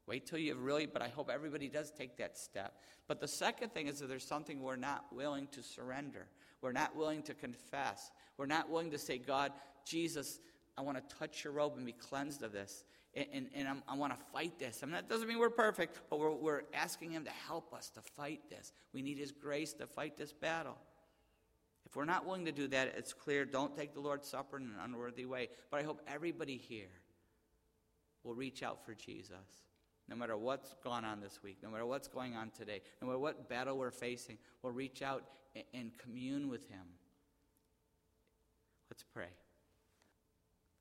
Wait 0.07 0.27
till 0.27 0.37
you 0.37 0.55
really, 0.55 0.85
but 0.85 1.01
I 1.01 1.07
hope 1.07 1.29
everybody 1.33 1.67
does 1.67 1.91
take 1.91 2.17
that 2.17 2.37
step. 2.37 2.79
But 3.07 3.19
the 3.19 3.27
second 3.27 3.73
thing 3.73 3.87
is 3.87 3.99
that 3.99 4.07
there's 4.07 4.25
something 4.25 4.61
we're 4.61 4.75
not 4.75 5.05
willing 5.11 5.47
to 5.51 5.63
surrender. 5.63 6.27
We're 6.61 6.73
not 6.73 6.95
willing 6.95 7.23
to 7.23 7.33
confess. 7.33 8.11
We're 8.37 8.45
not 8.45 8.69
willing 8.69 8.91
to 8.91 8.99
say, 8.99 9.17
God, 9.17 9.51
Jesus, 9.83 10.39
I 10.77 10.81
want 10.81 10.97
to 10.97 11.15
touch 11.15 11.43
your 11.43 11.53
robe 11.53 11.73
and 11.77 11.85
be 11.85 11.91
cleansed 11.91 12.43
of 12.43 12.51
this. 12.51 12.85
And, 13.15 13.25
and, 13.33 13.47
and 13.55 13.81
i 13.87 13.95
want 13.95 14.13
to 14.13 14.25
fight 14.33 14.59
this. 14.59 14.81
I 14.83 14.85
mean, 14.85 14.93
that 14.93 15.07
doesn't 15.07 15.27
mean 15.27 15.39
we're 15.39 15.49
perfect, 15.49 16.01
but 16.09 16.19
we're, 16.19 16.31
we're 16.31 16.63
asking 16.73 17.11
Him 17.11 17.23
to 17.23 17.31
help 17.47 17.73
us 17.73 17.89
to 17.91 18.01
fight 18.01 18.41
this. 18.49 18.73
We 18.93 19.01
need 19.01 19.17
His 19.17 19.31
grace 19.31 19.73
to 19.73 19.87
fight 19.87 20.17
this 20.17 20.33
battle. 20.33 20.77
If 21.85 21.95
we're 21.95 22.05
not 22.05 22.25
willing 22.25 22.45
to 22.45 22.51
do 22.51 22.67
that, 22.67 22.93
it's 22.97 23.13
clear 23.13 23.45
don't 23.45 23.75
take 23.75 23.93
the 23.93 24.01
Lord's 24.01 24.27
Supper 24.27 24.57
in 24.57 24.63
an 24.63 24.75
unworthy 24.83 25.25
way. 25.25 25.49
But 25.71 25.79
I 25.79 25.83
hope 25.83 26.01
everybody 26.07 26.57
here 26.57 26.89
will 28.23 28.35
reach 28.35 28.63
out 28.63 28.85
for 28.85 28.93
Jesus. 28.93 29.65
No 30.07 30.15
matter 30.15 30.37
what's 30.37 30.75
gone 30.83 31.03
on 31.03 31.19
this 31.19 31.39
week, 31.43 31.57
no 31.63 31.69
matter 31.69 31.85
what's 31.85 32.07
going 32.07 32.35
on 32.35 32.51
today, 32.51 32.81
no 33.01 33.07
matter 33.07 33.19
what 33.19 33.49
battle 33.49 33.77
we're 33.77 33.91
facing, 33.91 34.37
we'll 34.61 34.73
reach 34.73 35.01
out 35.01 35.23
and 35.73 35.91
commune 35.97 36.47
with 36.47 36.69
Him. 36.69 36.85
Let's 38.89 39.03
pray. 39.03 39.29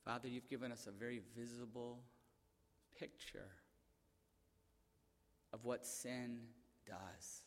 Father, 0.05 0.29
you've 0.29 0.49
given 0.49 0.71
us 0.71 0.87
a 0.87 0.91
very 0.91 1.23
visible 1.37 2.01
picture 2.99 3.49
of 5.53 5.65
what 5.65 5.87
sin 5.87 6.41
does. 6.87 7.45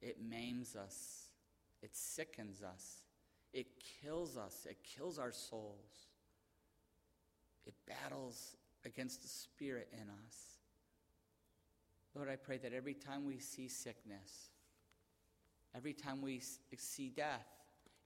It 0.00 0.16
maims 0.26 0.74
us, 0.74 1.26
it 1.82 1.94
sickens 1.94 2.62
us. 2.62 3.02
It 3.52 3.66
kills 4.00 4.36
us. 4.36 4.66
It 4.68 4.78
kills 4.82 5.18
our 5.18 5.32
souls. 5.32 6.08
It 7.66 7.74
battles 7.86 8.56
against 8.84 9.22
the 9.22 9.28
spirit 9.28 9.88
in 9.92 10.08
us. 10.26 10.51
Lord, 12.14 12.28
I 12.28 12.36
pray 12.36 12.58
that 12.58 12.72
every 12.72 12.94
time 12.94 13.26
we 13.26 13.38
see 13.38 13.68
sickness, 13.68 14.50
every 15.74 15.94
time 15.94 16.20
we 16.20 16.42
see 16.76 17.08
death, 17.08 17.46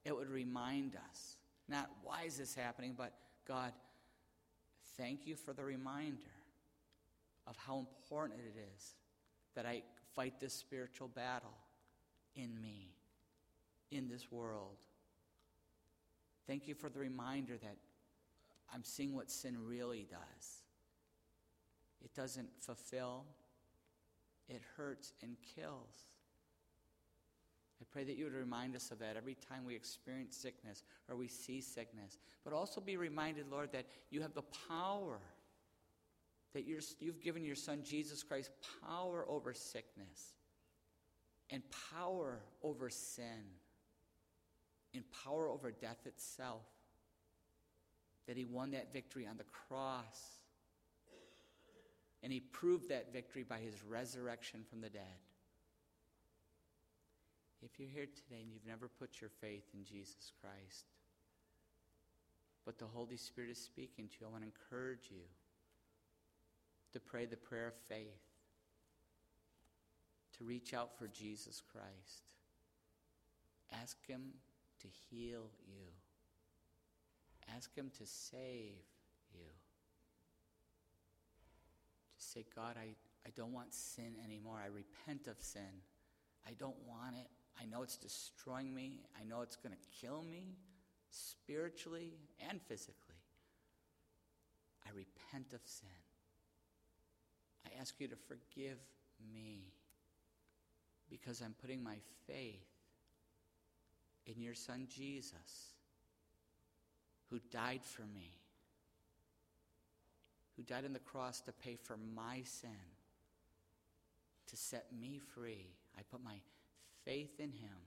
it 0.05 0.15
would 0.15 0.29
remind 0.29 0.95
us 0.95 1.37
not 1.67 1.89
why 2.03 2.23
is 2.23 2.37
this 2.37 2.55
happening, 2.55 2.93
but 2.97 3.13
God, 3.45 3.73
thank 4.95 5.27
you 5.27 5.35
for 5.35 5.53
the 5.53 5.63
reminder 5.63 6.31
of 7.45 7.57
how 7.57 7.79
important 7.79 8.39
it 8.39 8.59
is 8.75 8.95
that 9.55 9.65
I 9.65 9.83
fight 10.15 10.39
this 10.39 10.53
spiritual 10.53 11.09
battle 11.09 11.57
in 12.35 12.61
me 12.61 12.93
in 13.91 14.07
this 14.07 14.31
world. 14.31 14.77
Thank 16.45 16.67
you 16.67 16.75
for 16.75 16.89
the 16.89 16.99
reminder 16.99 17.57
that 17.57 17.75
I'm 18.73 18.83
seeing 18.83 19.13
what 19.13 19.29
sin 19.29 19.57
really 19.65 20.07
does. 20.09 20.63
It 22.03 22.13
doesn't 22.13 22.49
fulfill, 22.59 23.25
it 24.47 24.61
hurts 24.75 25.13
and 25.21 25.35
kills. 25.55 26.09
I 27.81 27.85
pray 27.91 28.03
that 28.03 28.17
you 28.17 28.23
would 28.25 28.33
remind 28.33 28.75
us 28.75 28.89
of 28.89 28.99
that 28.99 29.17
every 29.17 29.35
time 29.35 29.63
we 29.65 29.75
experience 29.75 30.35
sickness 30.35 30.83
or 31.07 31.15
we 31.15 31.27
see 31.27 31.61
sickness. 31.61 32.17
But 32.43 32.53
also 32.53 32.81
be 32.81 32.97
reminded, 32.97 33.45
Lord, 33.51 33.71
that 33.73 33.85
you 34.09 34.21
have 34.21 34.33
the 34.33 34.43
power, 34.67 35.19
that 36.53 36.65
you 36.65 36.79
have 37.05 37.21
given 37.21 37.45
your 37.45 37.55
Son, 37.55 37.81
Jesus 37.83 38.23
Christ, 38.23 38.49
power 38.87 39.25
over 39.29 39.53
sickness 39.53 40.33
and 41.51 41.61
power 41.93 42.39
over 42.63 42.89
sin 42.89 43.45
and 44.93 45.03
power 45.23 45.47
over 45.47 45.71
death 45.71 46.05
itself. 46.05 46.63
That 48.27 48.37
he 48.37 48.45
won 48.45 48.71
that 48.71 48.91
victory 48.91 49.27
on 49.27 49.37
the 49.37 49.45
cross. 49.45 50.41
And 52.23 52.33
he 52.33 52.39
proved 52.39 52.89
that 52.89 53.13
victory 53.13 53.43
by 53.43 53.59
his 53.59 53.83
resurrection 53.83 54.61
from 54.69 54.81
the 54.81 54.89
dead. 54.89 55.03
If 57.61 57.79
you're 57.79 57.89
here 57.89 58.05
today 58.05 58.41
and 58.41 58.51
you've 58.51 58.67
never 58.67 58.87
put 58.87 59.21
your 59.21 59.29
faith 59.41 59.65
in 59.73 59.83
Jesus 59.83 60.31
Christ, 60.41 60.85
but 62.65 62.77
the 62.77 62.85
Holy 62.85 63.17
Spirit 63.17 63.51
is 63.51 63.57
speaking 63.57 64.07
to 64.07 64.13
you, 64.19 64.27
I 64.27 64.31
want 64.31 64.43
to 64.43 64.49
encourage 64.49 65.09
you 65.09 65.23
to 66.93 66.99
pray 66.99 67.25
the 67.25 67.37
prayer 67.37 67.67
of 67.67 67.73
faith, 67.87 68.21
to 70.37 70.43
reach 70.43 70.73
out 70.73 70.97
for 70.97 71.07
Jesus 71.07 71.61
Christ. 71.71 72.23
Ask 73.81 73.97
Him 74.07 74.21
to 74.81 74.87
heal 75.09 75.49
you. 75.67 75.87
Ask 77.55 77.75
Him 77.75 77.91
to 77.97 78.05
save 78.05 78.83
you. 79.33 79.47
Say, 82.27 82.45
God, 82.55 82.75
I, 82.77 82.95
I 83.25 83.29
don't 83.35 83.53
want 83.53 83.73
sin 83.73 84.15
anymore. 84.23 84.59
I 84.63 84.67
repent 84.67 85.27
of 85.27 85.41
sin. 85.41 85.81
I 86.45 86.51
don't 86.59 86.75
want 86.87 87.15
it. 87.15 87.27
I 87.61 87.65
know 87.65 87.83
it's 87.83 87.97
destroying 87.97 88.73
me. 88.73 88.99
I 89.19 89.23
know 89.23 89.41
it's 89.41 89.55
going 89.55 89.73
to 89.73 90.05
kill 90.05 90.23
me 90.23 90.57
spiritually 91.09 92.13
and 92.49 92.61
physically. 92.61 93.23
I 94.85 94.89
repent 94.89 95.53
of 95.53 95.61
sin. 95.63 95.87
I 97.65 97.79
ask 97.79 97.95
you 97.99 98.07
to 98.07 98.15
forgive 98.15 98.77
me 99.33 99.73
because 101.09 101.41
I'm 101.41 101.55
putting 101.61 101.81
my 101.81 101.97
faith 102.27 102.67
in 104.25 104.41
your 104.41 104.53
Son 104.53 104.87
Jesus, 104.89 105.73
who 107.29 107.39
died 107.51 107.83
for 107.83 108.03
me, 108.03 108.37
who 110.57 110.63
died 110.63 110.83
on 110.85 110.93
the 110.93 110.99
cross 110.99 111.39
to 111.41 111.51
pay 111.51 111.77
for 111.81 111.97
my 112.15 112.41
sin, 112.43 112.71
to 114.47 114.57
set 114.57 114.87
me 114.99 115.21
free. 115.35 115.67
I 115.95 116.01
put 116.11 116.23
my 116.23 116.39
faith 117.05 117.39
in 117.39 117.51
him. 117.51 117.77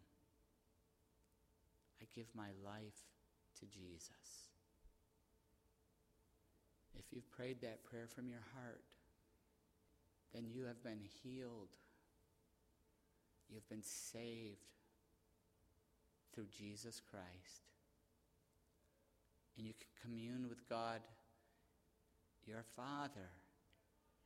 I 2.00 2.06
give 2.14 2.28
my 2.34 2.48
life 2.64 3.02
to 3.58 3.66
Jesus. 3.66 4.48
If 6.96 7.04
you've 7.12 7.30
prayed 7.30 7.60
that 7.62 7.84
prayer 7.84 8.06
from 8.06 8.28
your 8.28 8.42
heart, 8.54 8.82
then 10.32 10.46
you 10.48 10.64
have 10.64 10.82
been 10.82 11.00
healed. 11.22 11.68
You've 13.52 13.68
been 13.68 13.82
saved 13.82 14.60
through 16.32 16.46
Jesus 16.56 17.00
Christ. 17.10 17.66
And 19.58 19.66
you 19.66 19.74
can 19.74 19.88
commune 20.02 20.48
with 20.48 20.68
God, 20.68 21.00
your 22.46 22.64
Father, 22.76 23.30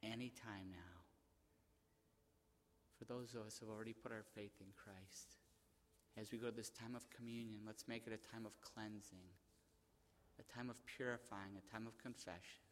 anytime 0.02 0.70
now. 0.70 1.02
For 2.98 3.04
those 3.04 3.34
of 3.34 3.46
us 3.46 3.58
who 3.58 3.66
have 3.66 3.74
already 3.74 3.92
put 3.92 4.12
our 4.12 4.24
faith 4.34 4.54
in 4.60 4.68
Christ, 4.76 5.36
as 6.16 6.30
we 6.30 6.38
go 6.38 6.46
to 6.46 6.56
this 6.56 6.70
time 6.70 6.94
of 6.94 7.10
communion, 7.10 7.60
let's 7.66 7.88
make 7.88 8.06
it 8.06 8.12
a 8.12 8.32
time 8.32 8.46
of 8.46 8.60
cleansing, 8.60 9.28
a 10.38 10.52
time 10.52 10.70
of 10.70 10.76
purifying, 10.86 11.58
a 11.58 11.72
time 11.72 11.86
of 11.86 11.98
confession. 11.98 12.62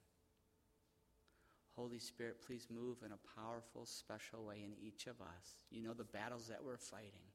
Holy 1.77 1.99
Spirit, 1.99 2.45
please 2.47 2.69
move 2.71 2.99
in 3.05 3.13
a 3.13 3.41
powerful, 3.41 3.87
special 3.87 4.45
way 4.45 4.63
in 4.65 4.73
each 4.87 5.07
of 5.07 5.21
us. 5.21 5.65
You 5.71 5.83
know 5.83 5.95
the 5.95 6.05
battles 6.05 6.47
that 6.49 6.63
we're 6.63 6.77
fighting. 6.77 7.27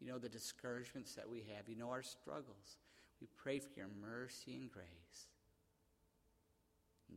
You 0.00 0.06
know 0.06 0.18
the 0.18 0.28
discouragements 0.28 1.14
that 1.14 1.28
we 1.28 1.44
have. 1.54 1.68
You 1.68 1.76
know 1.76 1.90
our 1.90 2.02
struggles. 2.02 2.78
We 3.20 3.26
pray 3.36 3.58
for 3.58 3.68
your 3.76 3.90
mercy 4.00 4.54
and 4.54 4.70
grace. 4.70 5.28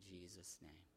Jesus' 0.01 0.57
name. 0.61 0.92